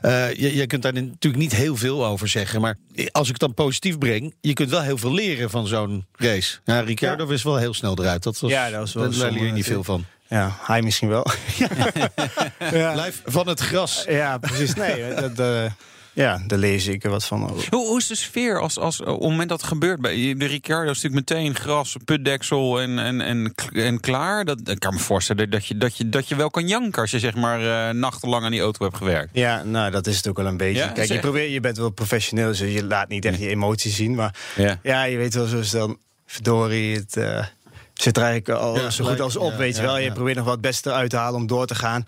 [0.00, 2.60] Eh, je, je kunt daar natuurlijk niet heel veel over zeggen.
[2.60, 2.76] Maar
[3.10, 4.34] als ik het dan positief breng...
[4.40, 6.58] je kunt wel heel veel leren van zo'n race.
[6.64, 7.28] Ja, Ricciardo Ja.
[7.28, 8.22] wist wel heel snel eruit.
[8.22, 10.04] Dat was, Ja, dat was wel daar zonde niet veel van.
[10.28, 11.26] ja, hij misschien wel.
[12.58, 12.92] ja.
[12.92, 14.04] Blijf van het gras.
[14.08, 14.74] ja, precies.
[14.74, 15.70] Nee, dat,
[16.12, 17.50] ja, daar lees ik er wat van.
[17.50, 17.64] ook.
[17.70, 20.00] Hoe, hoe is de sfeer als, als, op het moment dat het gebeurt?
[20.00, 24.44] Bij de Ricciardo is natuurlijk meteen gras, putdeksel en, en, en, en klaar.
[24.44, 27.10] Dat, ik kan me voorstellen dat je, dat, je, dat je wel kan janken als
[27.10, 29.30] je zeg maar eh, nachtenlang aan die auto hebt gewerkt.
[29.32, 30.78] Ja, nou, dat is het ook wel een beetje.
[30.82, 31.20] Ja, Kijk, je, zeg.
[31.20, 34.14] probeert, je bent wel professioneel, dus je laat niet echt je emoties zien.
[34.14, 34.78] Maar Ja.
[34.82, 37.44] ja, je weet wel, zoals dan, verdorie, het eh,
[37.94, 39.98] zit er eigenlijk al Ja, zo goed als op, weet je wel.
[39.98, 42.04] Je probeert nog wat het beste uit te halen om door te gaan.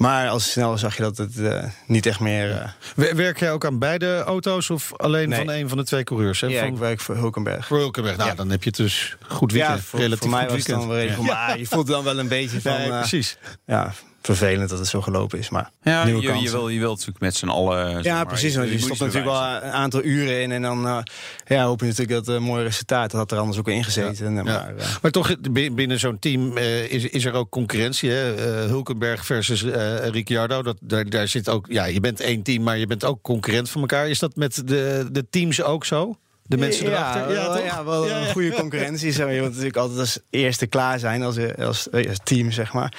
[0.00, 2.50] Maar al snel zag je dat het eh, niet echt meer...
[2.50, 5.38] eh, Wer- Werk jij ook aan beide auto's of alleen Nee.
[5.38, 6.40] van een van de twee coureurs?
[6.40, 6.46] Hè?
[6.46, 7.66] ja, van ik werk voor Hulkenberg.
[7.66, 8.16] voor Hulkenberg.
[8.16, 8.34] Nou, Ja.
[8.34, 9.76] dan heb je het dus goed weekend.
[9.78, 11.24] ja, voor, relatief voor mij goed was het dan.
[11.26, 12.72] Maar je voelt dan wel een beetje van...
[12.72, 13.38] Nee, eh, precies.
[13.66, 16.52] ja, vervelend dat het zo gelopen is, maar Ja, nieuwe je, je, kansen.
[16.52, 17.92] wil, je wilt natuurlijk met z'n allen.
[17.94, 18.54] zeg Ja, maar, precies.
[18.56, 20.52] Want je moet stopt natuurlijk wel een aantal uren in.
[20.52, 20.98] En dan eh,
[21.46, 23.10] ja, hoop je natuurlijk dat het een mooi resultaat.
[23.10, 24.26] Dat had er anders ook in gezeten.
[24.26, 24.42] En, Ja.
[24.42, 28.10] Maar, eh, Maar toch, bi- binnen zo'n team eh, is, is er ook concurrentie.
[28.10, 28.34] Hè?
[28.34, 30.62] Eh, Hulkenberg versus eh, Ricciardo.
[30.62, 33.70] Dat, daar, daar zit ook, ja, je bent één team, maar je bent ook concurrent
[33.70, 34.08] van elkaar.
[34.08, 36.16] Is dat met de, de teams ook zo?
[36.42, 37.34] De mensen ja, erachter?
[37.34, 37.64] wel, toch?
[37.64, 38.32] ja, wel Ja, een ja.
[38.32, 39.12] goede concurrentie.
[39.12, 39.34] Zeg maar.
[39.34, 42.92] Je moet natuurlijk altijd als eerste klaar zijn als, als, als team, zeg maar.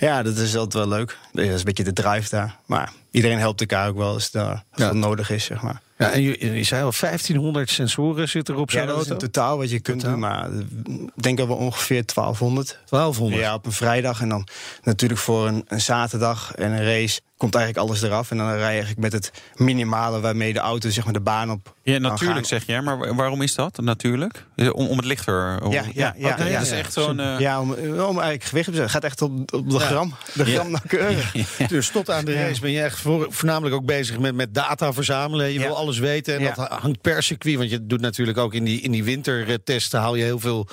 [0.00, 1.18] Ja, dat is altijd wel leuk.
[1.32, 2.56] Dat is een beetje de drive daar.
[2.66, 4.86] Maar iedereen helpt elkaar ook wel als, daar, als Ja.
[4.86, 5.80] dat nodig is, zeg maar.
[5.98, 9.08] Ja, en je, je zei al, 1500 sensoren zitten er op Ja, zo'n dat is
[9.08, 9.26] auto.
[9.26, 10.10] totaal wat je kunt Totaal?
[10.20, 10.28] doen.
[10.28, 10.50] Maar
[11.16, 13.42] ik denk dat we ongeveer 1200 1200.
[13.42, 14.20] Ja, op een vrijdag.
[14.20, 14.46] En dan
[14.82, 18.30] natuurlijk voor een, een zaterdag en een race komt eigenlijk alles eraf.
[18.30, 21.50] En dan rij je eigenlijk met het minimale waarmee de auto zeg maar, de baan
[21.50, 22.44] op Ja, natuurlijk gaan.
[22.44, 24.46] zeg jij, maar wa- waarom is dat natuurlijk?
[24.56, 25.62] Om, om het lichter.
[25.64, 27.20] Om, Ja, ja, ja, ja, dat is echt zo'n.
[27.20, 28.82] eh, Ja, om, om eigenlijk gewicht te zetten.
[28.82, 29.80] Het gaat echt op, op de Ja.
[29.80, 30.14] gram.
[30.34, 31.32] De gram nauwkeurig.
[31.68, 34.92] Dus tot aan de race ben je echt voor, voornamelijk ook bezig met, met data
[34.92, 35.46] verzamelen.
[35.52, 35.66] Je Ja.
[35.66, 36.52] wil alles weten en Ja.
[36.54, 37.56] dat hangt per circuit.
[37.56, 40.68] Want je doet natuurlijk ook in die, in die wintertesten haal je heel veel.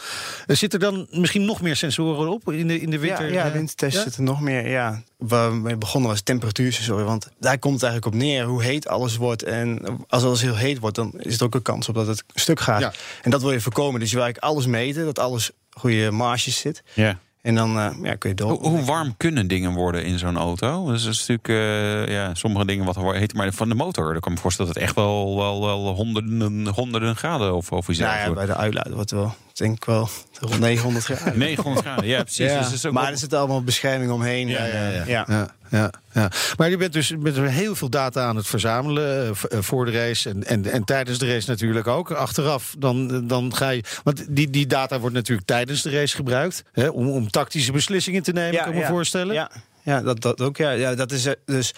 [0.46, 3.26] Er zitten dan misschien nog meer sensoren op in de, in de winter?
[3.28, 4.02] Ja, ja eh, wintertest ja?
[4.04, 4.68] zitten nog meer.
[4.70, 5.02] Ja.
[5.18, 7.04] Waar we begonnen was temperatuursensor.
[7.04, 9.44] Want daar komt het eigenlijk op neer hoe heet alles wordt.
[9.44, 12.24] En als alles heel heet wordt, dan is er ook een kans op dat het
[12.34, 12.82] stuk gaat.
[12.82, 12.94] Ja.
[13.22, 14.00] En dat wil je voorkomen.
[14.00, 16.84] Dus je wil eigenlijk alles meten, dat alles goede marges zit.
[16.94, 17.20] ja.
[17.48, 18.50] En dan eh, ja, kun je door.
[18.50, 20.92] Hoe, hoe warm kunnen dingen worden in zo'n auto?
[20.92, 24.12] Dus dat is natuurlijk eh, ja, sommige dingen wat heet, maar van de motor.
[24.12, 27.72] Dan kan ik me voorstellen dat het echt wel, wel, wel honderden, honderden graden of,
[27.72, 31.06] of iets Nou ja, bij de uitlaat wordt het wel, denk ik wel, rond 900
[31.06, 31.38] graden.
[31.38, 32.46] 900 graden, ja precies.
[32.46, 34.48] Ja, Dus het is ook maar er zit allemaal bescherming omheen.
[34.48, 36.32] Ja, en, ja, eh, Ja, ja, ja, ja.
[36.58, 39.92] Maar je bent dus met heel veel data aan het verzamelen eh, eh, voor de
[39.92, 42.12] race en, en, en tijdens de race natuurlijk ook.
[42.12, 43.84] Achteraf, dan, dan ga je.
[44.04, 48.24] Want die, die data wordt natuurlijk tijdens de race gebruikt hè, om, om tactische beslissingen
[48.24, 49.34] te nemen, kan ik me voorstellen.
[49.34, 49.52] Ja,
[49.84, 50.58] ja dat, dat ook.
[50.58, 51.74] Ja, ja, dat is dus.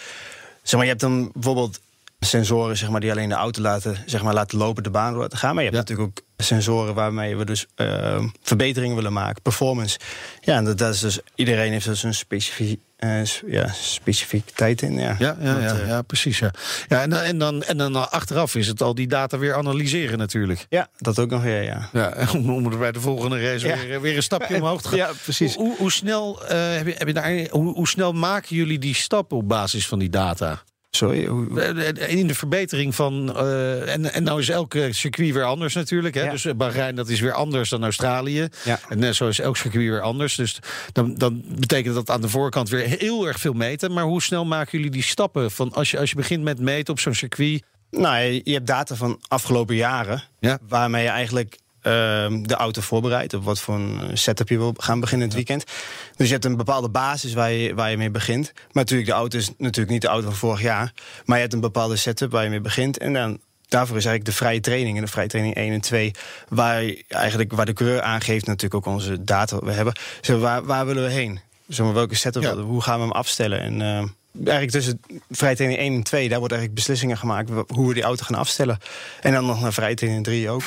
[0.63, 1.79] Zeg maar, je hebt dan bijvoorbeeld
[2.19, 5.27] sensoren zeg maar, die alleen de auto laten, zeg maar, laten lopen, de baan door
[5.27, 5.55] te gaan.
[5.55, 9.99] Maar je hebt natuurlijk ook sensoren waarmee we dus eh, verbeteringen willen maken, performance.
[10.41, 11.19] Ja, en dat, dat is dus.
[11.35, 12.79] Iedereen heeft dus een specifiek.
[12.97, 14.93] eh, s- ja, specificiteit in.
[14.93, 16.39] Ja, Ja, ja, ja, eh, ja, precies.
[16.39, 16.51] Ja.
[16.87, 20.17] Ja, en, dan, en, dan, en dan achteraf is het al die data weer analyseren
[20.17, 20.65] natuurlijk.
[20.69, 21.89] ja, dat ook nog weer, ja.
[21.93, 24.97] Ja, om, om er bij de volgende race weer, weer een stapje omhoog te gaan.
[24.97, 25.55] Ja, precies.
[25.55, 28.95] Hoe, hoe, snel, eh, heb je, heb je daar, hoe, hoe snel maken jullie die
[28.95, 30.61] stappen op basis van die data?
[30.91, 33.35] Sorry, hoe, Eh, In de verbetering van.
[33.35, 36.15] eh, en, en nou is elke circuit weer anders natuurlijk.
[36.15, 36.23] Hè?
[36.23, 36.31] Ja.
[36.31, 38.47] Dus eh, Bahrein dat is weer anders dan Australië.
[38.63, 38.79] Ja.
[38.89, 40.35] En net zo is elk circuit weer anders.
[40.35, 40.59] Dus
[40.91, 43.93] dan, dan betekent dat aan de voorkant weer heel erg veel meten.
[43.93, 45.51] Maar hoe snel maken jullie die stappen?
[45.51, 47.63] Van als, je, als je begint met meten op zo'n circuit.
[47.91, 50.23] Nou, je, hebt data van afgelopen jaren.
[50.39, 50.59] Ja.
[50.67, 53.33] Waarmee je eigenlijk de auto voorbereidt.
[53.33, 55.71] Op wat voor een setup je wil gaan beginnen in het weekend.
[56.15, 58.51] Dus je hebt een bepaalde basis waar je, waar je mee begint.
[58.53, 60.93] Maar natuurlijk, de auto is natuurlijk niet de auto van vorig jaar.
[61.25, 62.97] Maar je hebt een bepaalde setup waar je mee begint.
[62.97, 63.39] En dan.
[63.67, 66.11] Daarvoor is eigenlijk de vrije training en de vrije training 1 en 2,
[66.47, 69.93] waar, eigenlijk, waar de coureur aangeeft, natuurlijk ook onze data we hebben.
[70.21, 71.39] Zeg, maar, waar, waar willen we heen?
[71.67, 72.55] Zeg maar, welke setup, Ja.
[72.55, 73.59] hoe gaan we hem afstellen?
[73.59, 74.07] En ehm,
[74.43, 78.03] eigenlijk tussen vrije training 1 en 2, daar wordt eigenlijk beslissingen gemaakt hoe we die
[78.03, 78.77] auto gaan afstellen.
[79.21, 80.63] En dan nog naar vrije training 3 ook.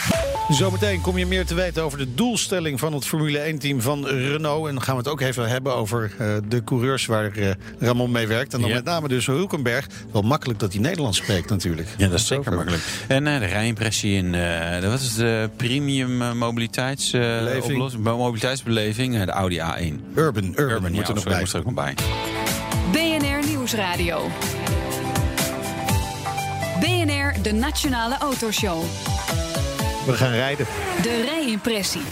[0.49, 4.67] Zometeen kom je meer te weten over de doelstelling van het Formule 1-team van Renault.
[4.69, 8.11] En dan gaan we het ook even hebben over eh, de coureurs waar eh, Ramon
[8.11, 8.55] mee werkt.
[8.55, 8.75] En dan Ja.
[8.75, 9.87] met name dus Hulkenberg.
[10.13, 11.89] Wel makkelijk dat hij Nederlands spreekt natuurlijk.
[11.97, 12.55] Ja, dat is zeker Over.
[12.55, 12.83] makkelijk.
[13.09, 17.13] En eh, de rijimpressie in eh, de- wat is de premium mobiliteits,
[17.99, 19.61] mobiliteitsbeleving, de Audi A1.
[19.63, 21.39] Urban, Urban, Urban, moet ja, er nog bij.
[21.39, 21.95] moest er ook nog bij.
[22.93, 24.29] BNR Nieuwsradio.
[26.81, 28.83] BNR, de Nationale Autoshow.
[30.07, 30.67] We gaan rijden.
[31.03, 32.03] De rijimpressie.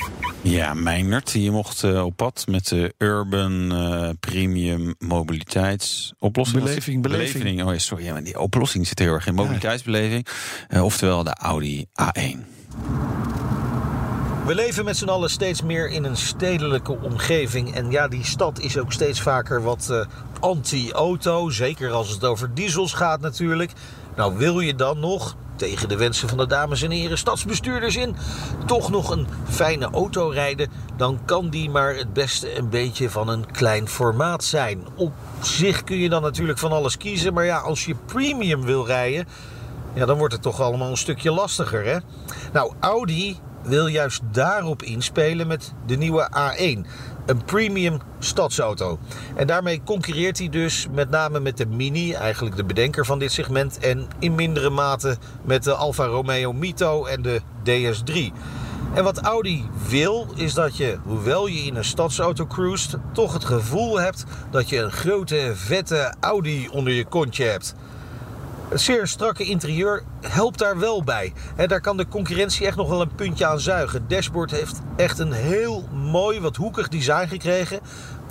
[0.42, 6.62] Ja, Meinert, je mocht eh, op pad met de Urban eh, Premium Mobiliteitsoplossing.
[6.62, 7.64] Beleving, beleving.
[7.64, 10.26] Oh ja, sorry, ja, maar die oplossing zit heel erg in mobiliteitsbeleving.
[10.68, 12.38] Eh, oftewel de Audi A1.
[14.46, 17.74] We leven met z'n allen steeds meer in een stedelijke omgeving.
[17.74, 20.06] En ja, die stad is ook steeds vaker wat
[20.40, 21.50] anti-auto.
[21.50, 23.72] Zeker als het over diesels gaat natuurlijk.
[24.16, 28.16] Nou, wil je dan nog, tegen de wensen van de dames en heren stadsbestuurders in,
[28.66, 30.70] toch nog een fijne auto rijden?
[30.96, 34.86] Dan kan die maar het beste een beetje van een klein formaat zijn.
[34.94, 37.34] Op zich kun je dan natuurlijk van alles kiezen.
[37.34, 39.26] Maar ja, als je premium wil rijden,
[39.94, 41.96] ja, dan wordt het toch allemaal een stukje lastiger, hè?
[42.52, 46.86] Nou, Audi wil juist daarop inspelen met de nieuwe A1.
[47.30, 48.98] Een premium stadsauto.
[49.36, 53.32] En daarmee concurreert hij dus met name met de Mini, eigenlijk de bedenker van dit
[53.32, 53.78] segment.
[53.78, 58.32] En in mindere mate met de Alfa Romeo Mito en de DS3.
[58.94, 63.44] En wat Audi wil, is dat je, hoewel je in een stadsauto cruist, toch het
[63.44, 67.74] gevoel hebt dat je een grote, vette Audi onder je kontje hebt.
[68.70, 71.32] Het zeer strakke interieur helpt daar wel bij.
[71.66, 74.04] Daar kan de concurrentie echt nog wel een puntje aan zuigen.
[74.08, 77.80] Dashboard heeft echt een heel mooi, wat hoekig design gekregen.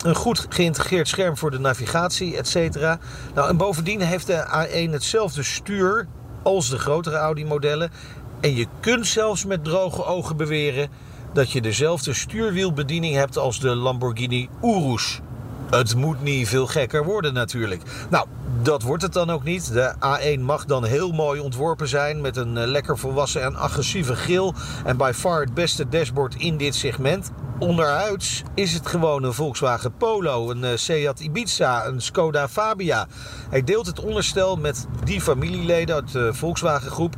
[0.04, 3.00] Een goed geïntegreerd scherm voor de navigatie, et cetera.
[3.34, 6.08] Nou, en bovendien heeft de A1 hetzelfde stuur
[6.44, 7.92] als de grotere Audi-modellen.
[8.40, 10.90] En je kunt zelfs met droge ogen beweren
[11.34, 15.22] dat je dezelfde stuurwielbediening hebt als de Lamborghini Urus.
[15.70, 17.82] Het moet niet veel gekker worden natuurlijk.
[18.09, 18.28] Nou,
[18.61, 19.74] dat wordt het dan ook niet.
[19.74, 24.15] De A1 mag dan heel mooi ontworpen zijn met een eh, lekker volwassen en agressieve
[24.15, 24.53] grill.
[24.86, 27.32] En by far het beste dashboard in dit segment.
[27.59, 33.07] onderhuids is het gewoon een Volkswagen Polo, een eh, Seat Ibiza, een Skoda Fabia.
[33.49, 37.15] Hij deelt het onderstel met die familieleden uit de Volkswagen groep.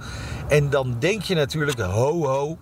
[0.48, 2.58] En dan denk je natuurlijk, ho ho,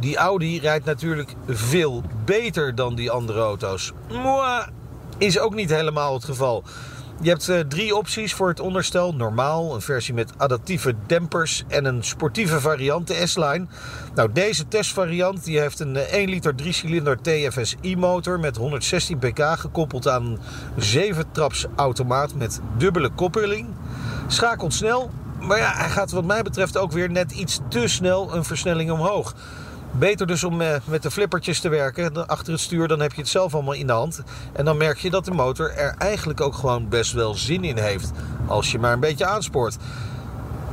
[0.00, 3.92] die Audi rijdt natuurlijk veel beter dan die andere auto's.
[4.08, 4.66] Mwah,
[5.18, 6.64] is ook niet helemaal het geval.
[7.20, 9.14] Je hebt eh, drie opties voor het onderstel.
[9.14, 13.66] Normaal, een versie met adaptieve dempers en een sportieve variant, de S-Line.
[14.14, 20.08] Nou, deze testvariant die heeft een eh, 1 liter 3-cilinder TFSI-motor met 116 pk gekoppeld
[20.08, 20.38] aan
[20.76, 23.68] een 7-traps automaat met dubbele koppeling.
[24.26, 25.10] Schakelt snel,
[25.40, 28.90] maar ja, hij gaat wat mij betreft ook weer net iets te snel een versnelling
[28.90, 29.34] omhoog.
[29.98, 32.88] Beter dus om eh, met de flippertjes te werken achter het stuur.
[32.88, 34.22] Dan heb je het zelf allemaal in de hand.
[34.52, 37.76] En dan merk je dat de motor er eigenlijk ook gewoon best wel zin in
[37.76, 38.10] heeft.
[38.46, 39.76] Als je maar een beetje aanspoort.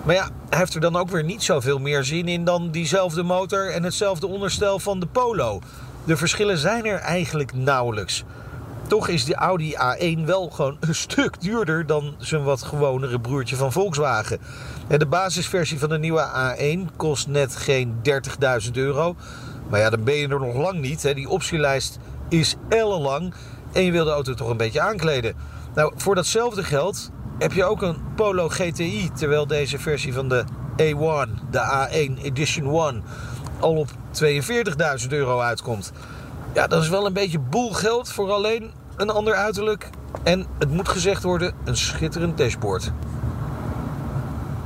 [0.03, 3.23] Maar ja, hij heeft er dan ook weer niet zoveel meer zin in dan diezelfde
[3.23, 5.59] motor en hetzelfde onderstel van de Polo.
[6.03, 8.23] De verschillen zijn er eigenlijk nauwelijks.
[8.87, 13.55] Toch is de Audi A1 wel gewoon een stuk duurder dan zijn wat gewonere broertje
[13.55, 14.39] van Volkswagen.
[14.97, 17.95] De basisversie van de nieuwe A1 kost net geen
[18.65, 19.15] 30.000 euro.
[19.69, 21.15] Maar ja, dan ben je er nog lang niet.
[21.15, 21.97] Die optielijst
[22.29, 23.33] is ellenlang.
[23.71, 25.35] En je wil de auto toch een beetje aankleden.
[25.75, 29.09] Nou, voor datzelfde geld heb je ook een Polo GTI.
[29.13, 33.03] Terwijl deze versie van de A1, de A1 Edition 1,
[33.59, 33.89] al op
[35.01, 35.91] 42.000 euro uitkomt.
[36.53, 39.89] Ja, dat is wel een beetje boel geld voor alleen een ander uiterlijk.
[40.23, 42.91] En het moet gezegd worden, een schitterend dashboard.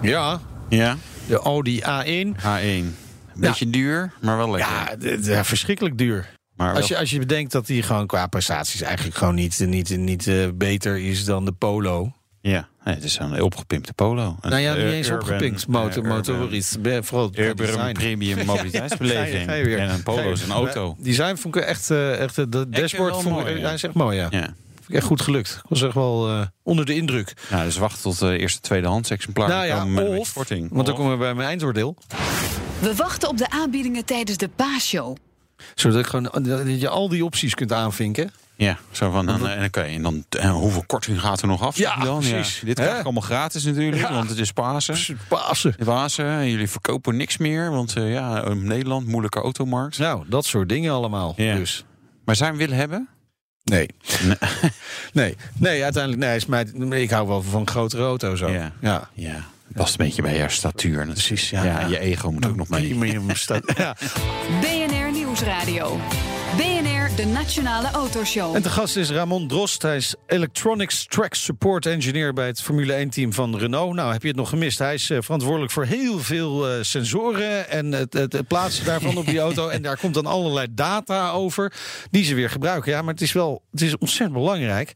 [0.05, 0.39] Ja,
[0.69, 0.97] Ja,
[1.27, 2.35] de Audi A1.
[2.41, 2.85] H1.
[3.35, 4.71] Beetje duur, maar wel lekker.
[4.99, 6.29] Ja, ja, verschrikkelijk duur.
[6.55, 9.59] maar wel- Als je, als je bedenkt dat die gewoon qua prestaties eigenlijk gewoon niet,
[9.67, 12.11] niet, niet eh, beter is dan de Polo.
[12.41, 12.67] ja.
[12.83, 14.37] Nee, het is een opgepimpte polo.
[14.41, 15.61] Een nou ja, niet eens urban, opgepinkt.
[15.61, 16.81] eh, Motor, motorist.
[16.81, 17.91] Ben- Vooral Urban design.
[17.93, 19.55] premium mobiliteitsbeleving.
[19.55, 19.79] Je weer.
[19.79, 20.95] En een polo is een auto.
[20.99, 23.65] Design vond ik echt, eh, echt eh, de dashboard vond ik, mooi, ja.
[23.65, 24.29] hij is echt mooi, ja.
[24.88, 25.49] Ik echt goed gelukt.
[25.63, 27.33] Ik was echt wel eh, onder de indruk.
[27.49, 30.33] ja, dus wachten tot de eerste tweedehands exemplaar nou ja, komen met een beetje of,
[30.33, 30.69] korting.
[30.71, 31.95] want dan komen we bij mijn eindoordeel.
[32.79, 35.15] We wachten op de aanbiedingen tijdens de paasshow.
[35.75, 38.31] Zodat ik gewoon, dat je al die opties kunt aanvinken.
[38.57, 41.77] Ja, zo van, dan, en oké, en dan en hoeveel korting gaat er nog af?
[41.77, 42.19] Ja, je dan?
[42.19, 42.61] precies.
[42.65, 44.13] Dit krijg ik allemaal gratis natuurlijk, Ja.
[44.13, 45.17] want het is Pasen.
[45.27, 45.75] Pasen.
[45.86, 49.97] Pasen, en jullie verkopen niks meer, want eh, ja, Nederland, moeilijke automarkt.
[49.97, 51.33] Nou, dat soort dingen allemaal.
[51.38, 51.55] Ja.
[51.55, 51.86] Dus.
[52.25, 53.07] Maar zijn we willen hebben?
[53.66, 53.88] Nee.
[54.24, 54.38] Nee.
[55.13, 56.24] Nee, nee uiteindelijk.
[56.24, 58.39] Nee, is mij, ik hou wel van grotere auto's.
[58.39, 58.49] Zo.
[58.49, 58.72] Ja.
[58.80, 59.09] ja.
[59.13, 61.05] Ja, past een beetje bij jouw statuur.
[61.05, 61.63] Precies, ja.
[61.63, 61.88] ja.
[61.88, 62.88] je ego moet ook nog mee.
[62.88, 63.28] Premium
[63.78, 63.95] ja.
[64.61, 65.99] BNR Nieuwsradio.
[66.57, 68.55] BNR, de Nationale Autoshow.
[68.55, 69.81] En te gast is Ramon Drost.
[69.81, 73.93] Hij is Electronics Track Support Engineer bij het Formule 1-team van Renault.
[73.93, 74.79] Nou, heb je het nog gemist?
[74.79, 79.17] Hij is eh, verantwoordelijk voor heel veel eh, sensoren en het, het, het plaatsen daarvan
[79.17, 79.67] op die auto.
[79.75, 81.73] En daar komt dan allerlei data over
[82.11, 82.91] die ze weer gebruiken.
[82.91, 84.91] Ja, maar het is wel het is ontzettend belangrijk.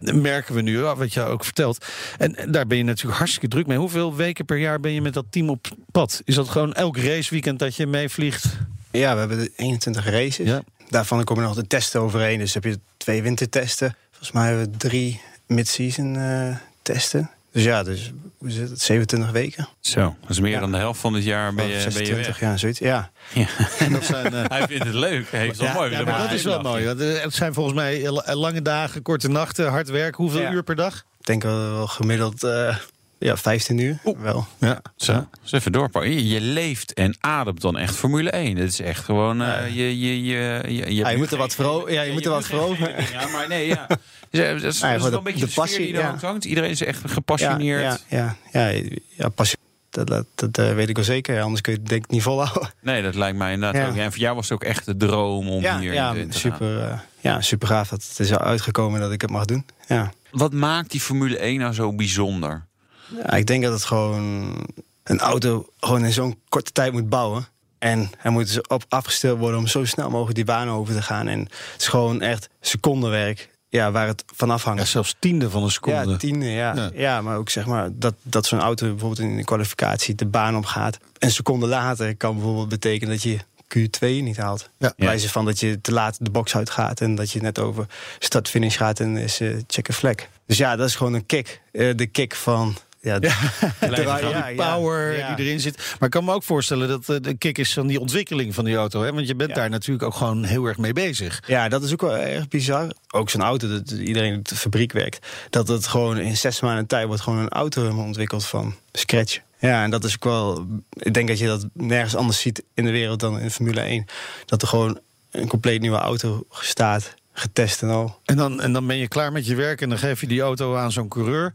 [0.00, 1.86] Dat merken we nu, wat je ook vertelt.
[2.18, 3.78] En, daar ben je natuurlijk hartstikke druk mee.
[3.78, 6.22] Hoeveel weken per jaar ben je met dat team op pad?
[6.24, 8.44] Is dat gewoon elk raceweekend dat je meevliegt?
[8.90, 10.46] Ja, we hebben de 21 races.
[10.46, 10.62] Ja.
[10.88, 12.38] Daarvan komen nog de testen overheen.
[12.38, 13.96] Dus heb je twee wintertesten.
[14.10, 17.30] Volgens mij hebben we drie mid-season eh, testen.
[17.52, 18.80] Dus ja, dus hoe zit het?
[18.80, 19.68] 27 weken.
[19.80, 20.60] Zo, dat is meer Ja.
[20.60, 22.40] dan de helft van dit jaar ben Of je, ben je 26, weg.
[22.50, 22.78] ja, zoiets.
[22.78, 23.10] Ja.
[23.34, 23.46] Ja.
[23.78, 25.30] En dat zijn, eh, Hij vindt het leuk.
[25.30, 25.90] Hij heeft het wel mooi.
[25.90, 26.84] Ja, maar dat is wel mooi.
[26.84, 30.14] want, eh, Het zijn volgens mij lange dagen, korte nachten, hard werk.
[30.14, 30.50] Hoeveel Ja.
[30.52, 30.96] uur per dag?
[31.20, 32.76] Ik denk wel, wel gemiddeld eh,
[33.18, 33.98] ja, 15 uur.
[34.18, 34.46] Wel.
[34.60, 34.80] Ja.
[34.96, 36.12] Zo, dus even doorpakken.
[36.12, 38.56] Je, je leeft en ademt dan echt Formule 1.
[38.56, 39.42] Het is echt gewoon...
[39.42, 42.12] eh, je, je, je, je, je, Ja, hebt je moet er wat voor ja, je
[42.12, 43.10] moet er wat voor over.
[43.12, 43.86] Ja, maar nee, ja.
[44.30, 45.86] Dus, eh, dat is, Ja, dat is gewoon wel een beetje de, de sfeer passie,
[45.86, 46.16] die er ja.
[46.20, 46.44] hangt.
[46.44, 47.80] Iedereen is echt gepassioneerd.
[47.82, 49.58] Ja, ja, ja, ja, ja, passie.
[49.90, 51.40] Dat, dat, dat eh, weet ik wel zeker.
[51.40, 52.70] Anders kun je het denk ik niet volhouden.
[52.82, 53.88] Nee, dat lijkt mij inderdaad Ja.
[53.88, 53.96] ook.
[53.96, 56.38] En voor jou was het ook echt de droom om Ja, hier ja, in te
[56.38, 56.52] gaan.
[56.52, 59.66] super, ja, super gaaf dat het is uitgekomen dat ik het mag doen.
[59.88, 60.12] Ja.
[60.30, 62.65] Wat maakt die Formule 1 nou zo bijzonder?
[63.14, 64.66] Ja, ik denk dat het gewoon
[65.02, 67.46] een auto gewoon in zo'n korte tijd moet bouwen.
[67.78, 71.02] En hij moet dus op afgesteld worden om zo snel mogelijk die baan over te
[71.02, 71.28] gaan.
[71.28, 74.80] En het is gewoon echt secondenwerk ja, waar het van afhangt.
[74.80, 76.10] Ja, zelfs tiende van een seconde.
[76.10, 76.74] Ja, tiende, ja.
[76.74, 76.90] Ja.
[76.94, 77.20] ja.
[77.20, 80.98] maar ook zeg maar dat, dat zo'n auto bijvoorbeeld in de kwalificatie de baan opgaat.
[81.18, 83.38] Een seconde later kan bijvoorbeeld betekenen dat je
[83.78, 84.70] Q2 niet haalt.
[84.78, 84.92] Ja.
[84.96, 87.86] Bij wijze van dat je te laat de box uitgaat en dat je net over
[88.18, 90.28] start-finish gaat en is eh check a vlek.
[90.46, 91.60] Dus ja, dat is gewoon een kick.
[91.72, 92.76] Eh, de kick van...
[93.06, 93.34] Ja, de- Ja,
[93.80, 94.16] ja,
[94.48, 95.34] die ja, power ja.
[95.34, 95.76] die erin zit.
[95.76, 98.64] Maar ik kan me ook voorstellen dat eh, de kick is van die ontwikkeling van
[98.64, 99.02] die auto.
[99.02, 99.12] Hè?
[99.12, 99.54] Want je bent Ja.
[99.56, 101.42] daar natuurlijk ook gewoon heel erg mee bezig.
[101.46, 102.92] Ja, dat is ook wel erg bizar.
[103.10, 105.26] Ook zo'n auto, dat iedereen die op de fabriek werkt.
[105.50, 109.38] Dat het gewoon in zes maanden tijd wordt gewoon een auto helemaal ontwikkeld van scratch.
[109.58, 110.66] Ja, en dat is ook wel.
[110.92, 114.04] Ik denk dat je dat nergens anders ziet in de wereld dan in Formule 1.
[114.46, 114.98] Dat er gewoon
[115.30, 118.20] een compleet nieuwe auto staat, getest en al.
[118.24, 120.40] En dan, en dan ben je klaar met je werk en dan geef je die
[120.40, 121.54] auto aan zo'n coureur.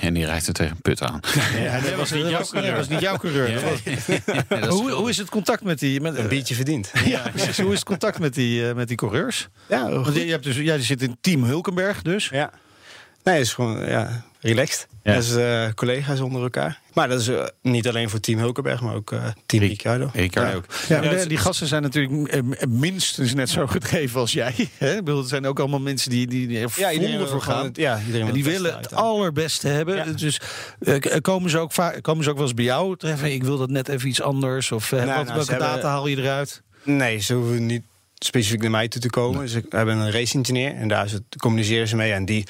[0.00, 1.20] En die rijdt er tegen een put aan.
[1.62, 2.70] Ja, dat was niet jouw coureur.
[2.70, 3.60] Dat was niet jouw coureur.
[4.68, 6.00] Hoe, hoe is het contact met die...
[6.00, 6.90] Met, Een biertje verdiend.
[7.04, 7.58] ja, precies.
[7.60, 9.48] Hoe is het contact met die, eh, met die coureurs?
[9.68, 12.28] Ja, Want je, je hebt dus, jij zit in team Hulkenberg dus.
[12.28, 12.50] Ja.
[13.22, 14.86] Nee, het is gewoon ja, relaxed.
[15.02, 15.14] Ja.
[15.14, 16.80] Dat is eh, collega's onder elkaar.
[16.92, 20.10] Maar dat is eh, niet alleen voor Team Hulkenberg, maar ook eh, Team Ricciardo.
[20.12, 20.56] Ricardo Ja.
[20.56, 20.64] ook.
[20.88, 24.54] Ja, de- die gasten zijn natuurlijk minstens net zo gedreven als jij.
[24.78, 24.90] Hè?
[24.96, 27.64] Ik bedoel, het zijn ook allemaal mensen die, die, die er Ja, iedereen voor gaan.
[27.64, 29.96] het- ja, iedereen En die willen het allerbeste hebben.
[29.96, 30.04] Ja.
[30.04, 30.40] Dus
[30.80, 33.32] eh, komen, ze ook vaak, komen ze ook wel eens bij jou treffen?
[33.32, 34.72] Ik wil dat net even iets anders.
[34.72, 36.62] Of eh, Nou, wat, nou, welke data hebben- haal je eruit?
[36.84, 37.82] Nee, ze hoeven niet
[38.18, 39.48] specifiek naar mij toe te komen.
[39.48, 42.12] Ze hebben een race engineer en daar communiceren ze mee.
[42.12, 42.46] En die,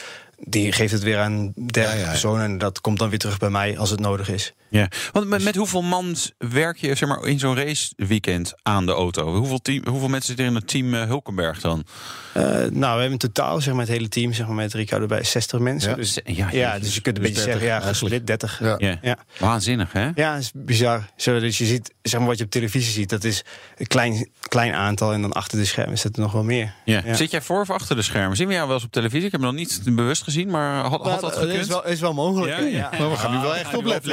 [0.47, 2.41] die geeft het weer aan derde Ja, ja, persoon.
[2.41, 4.53] En dat komt dan weer terug bij mij als het nodig is.
[4.69, 8.93] Ja, want met, met hoeveel man werk je zeg maar, in zo'n raceweekend aan de
[8.93, 9.37] auto?
[9.37, 11.85] Hoeveel, team, hoeveel mensen zitten er in het team eh, Hulkenberg dan?
[12.33, 15.07] Eh, nou, we hebben in totaal, zeg maar, het hele team, zeg maar, met Ricciardo
[15.07, 15.91] bij 60 mensen.
[15.91, 15.97] Ja.
[15.97, 18.61] Dus, Ja, ja, dus je kunt een Dus beetje 30 zeggen, ja, gesplit 30.
[18.61, 18.99] Ja.
[19.03, 19.19] Ja.
[19.39, 20.11] Waanzinnig, hè?
[20.15, 21.11] Ja, is bizar.
[21.17, 23.45] Zo, dus je ziet, zeg maar, wat je op televisie ziet, dat is
[23.77, 25.13] een klein, klein aantal.
[25.13, 26.75] En dan achter de schermen zit er nog wel meer.
[26.85, 27.15] Ja.
[27.15, 28.37] Zit jij voor of achter de schermen?
[28.37, 29.27] Zien we jou wel eens op televisie?
[29.27, 31.53] Ik heb hem nog niet bewust gezien, maar had, had dat gekund?
[31.61, 32.59] is wel, is wel mogelijk.
[32.59, 32.91] Ja, ja.
[32.99, 34.13] Maar we gaan nu wel echt opletten.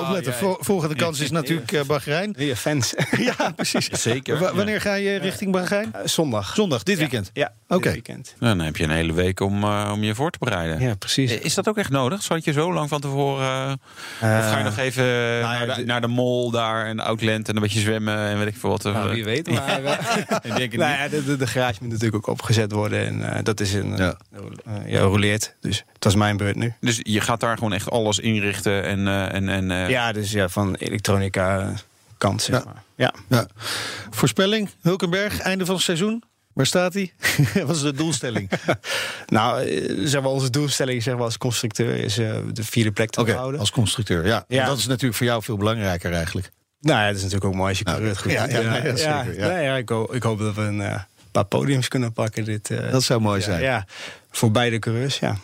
[0.00, 0.32] opletten.
[0.32, 2.32] eh, Volgende kans is natuurlijk eh, Bahrein.
[2.36, 2.94] Weer fans.
[3.38, 3.88] Ja, precies.
[3.90, 5.92] Zeker, wanneer ga je richting Bahrein?
[5.92, 6.54] Eh, Zondag.
[6.54, 7.00] Zondag, dit Ja.
[7.00, 7.30] weekend.
[7.32, 7.82] Ja, Oké.
[7.82, 8.34] dit weekend.
[8.38, 10.80] Nou, dan heb je een hele week om, om je voor te bereiden.
[10.80, 11.32] Ja, precies.
[11.38, 12.22] Is dat ook echt nodig?
[12.22, 13.68] Zou je zo lang van tevoren...
[14.20, 17.48] eh, of ga je nog even ja, naar, de, naar de mol daar en Outland
[17.48, 18.82] en een beetje zwemmen en weet ik veel wat.
[18.82, 19.50] Nou, wie weet.
[19.50, 19.80] Maar,
[20.42, 21.00] Ik denk het nou niet.
[21.00, 23.06] ja, de, de, de garage moet natuurlijk ook opgezet worden.
[23.06, 23.96] En eh, dat is een.
[23.96, 24.16] Ja.
[24.66, 24.82] Ja.
[24.86, 25.53] ja, rouleert.
[25.60, 26.74] Dus dat is mijn beurt nu.
[26.80, 29.06] Dus je gaat daar gewoon echt alles inrichten en...
[29.08, 31.72] eh, en, en eh, Ja, dus ja, van elektronica
[32.18, 32.64] kant, zeg Ja.
[32.64, 32.82] maar.
[32.96, 33.14] Ja.
[33.28, 33.46] Ja.
[34.10, 36.22] Voorspelling, Hulkenberg, einde van het seizoen.
[36.52, 37.12] Waar staat hij?
[37.66, 38.50] Wat is de doelstelling?
[39.26, 43.20] Nou, eh, zeg maar, onze doelstelling zeg maar, als constructeur is de vierde plek te
[43.20, 43.60] Oké, houden.
[43.60, 44.26] als constructeur.
[44.26, 44.44] Ja.
[44.48, 44.66] Ja.
[44.66, 46.50] Dat is natuurlijk voor jou veel belangrijker eigenlijk.
[46.80, 48.74] Nou ja, dat is natuurlijk ook mooi als je Nou, het goed ja, ja, ja,
[48.76, 49.48] ja, zeker, ja.
[49.48, 51.00] Nee, ik, hoop, ik hoop dat we een eh,
[51.30, 52.44] paar podiums kunnen pakken.
[52.44, 53.62] Dit, Dat zou mooi ja, zijn.
[53.62, 53.86] Ja,
[54.36, 55.36] voor beide coureurs, ja.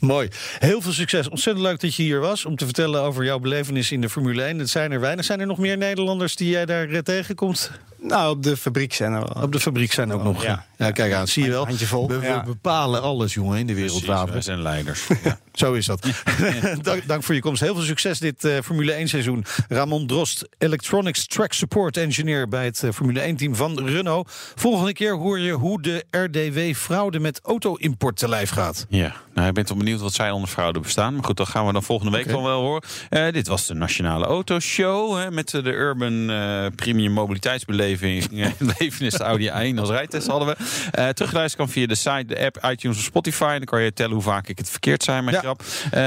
[0.00, 0.28] Mooi.
[0.58, 1.28] Heel veel succes.
[1.28, 4.42] Ontzettend leuk dat je hier was om te vertellen over jouw belevenis in de Formule
[4.42, 4.58] 1.
[4.58, 5.24] Het zijn er weinig.
[5.24, 7.70] Zijn er nog meer Nederlanders die jij daar eh, tegenkomt?
[8.00, 9.42] Nou, op de fabriek zijn er wel.
[9.42, 10.42] Op de fabriek zijn ook nog.
[10.42, 10.90] Ja, Ja.
[10.90, 11.28] kijk aan.
[11.28, 11.66] Zie je wel.
[11.66, 12.08] Handje vol.
[12.08, 12.42] We, we Ja.
[12.42, 14.32] bepalen alles, jongen, in de precies, wereldwapenen.
[14.32, 15.06] wij zijn leiders.
[15.24, 15.38] Ja.
[15.52, 16.06] Zo is dat.
[16.82, 17.60] dank, dank voor je komst.
[17.60, 19.44] Heel veel succes dit eh, Formule 1 seizoen.
[19.68, 24.30] Ramon Drost, Electronics Track Support Engineer bij het eh, Formule 1 team van Renault.
[24.54, 28.86] Volgende keer hoor je hoe de RDW fraude met auto-import te lijf gaat.
[28.88, 31.14] Ja, nou, ik ben toch benieuwd wat zij onder fraude bestaan.
[31.14, 32.82] Maar goed, dat gaan we dan volgende week dan wel horen.
[33.10, 38.40] Eh, dit was de Nationale Autoshow hè, met de Urban eh, Premium Mobiliteitsbeleving.
[38.42, 40.56] eh, Belevenis de Audi A1 als rijtest hadden we.
[40.90, 43.52] Eh terugluisteren kan via de site, de app, iTunes of Spotify.
[43.56, 45.40] Dan kan je tellen hoe vaak ik het verkeerd zei met Ja.
[45.40, 45.62] grap.
[45.84, 46.00] Eh,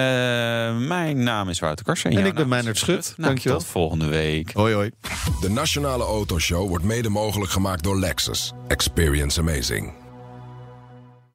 [0.88, 2.10] mijn naam is Wouter Karsen.
[2.12, 3.14] En jouw ik ben is Meijnerd Schut.
[3.18, 3.58] Nou, Dankjewel.
[3.58, 4.52] Tot volgende week.
[4.54, 4.90] Hoi hoi.
[5.42, 8.54] De Nationale Autoshow wordt mede mogelijk gemaakt door Lexus.
[8.68, 10.05] Experience amazing.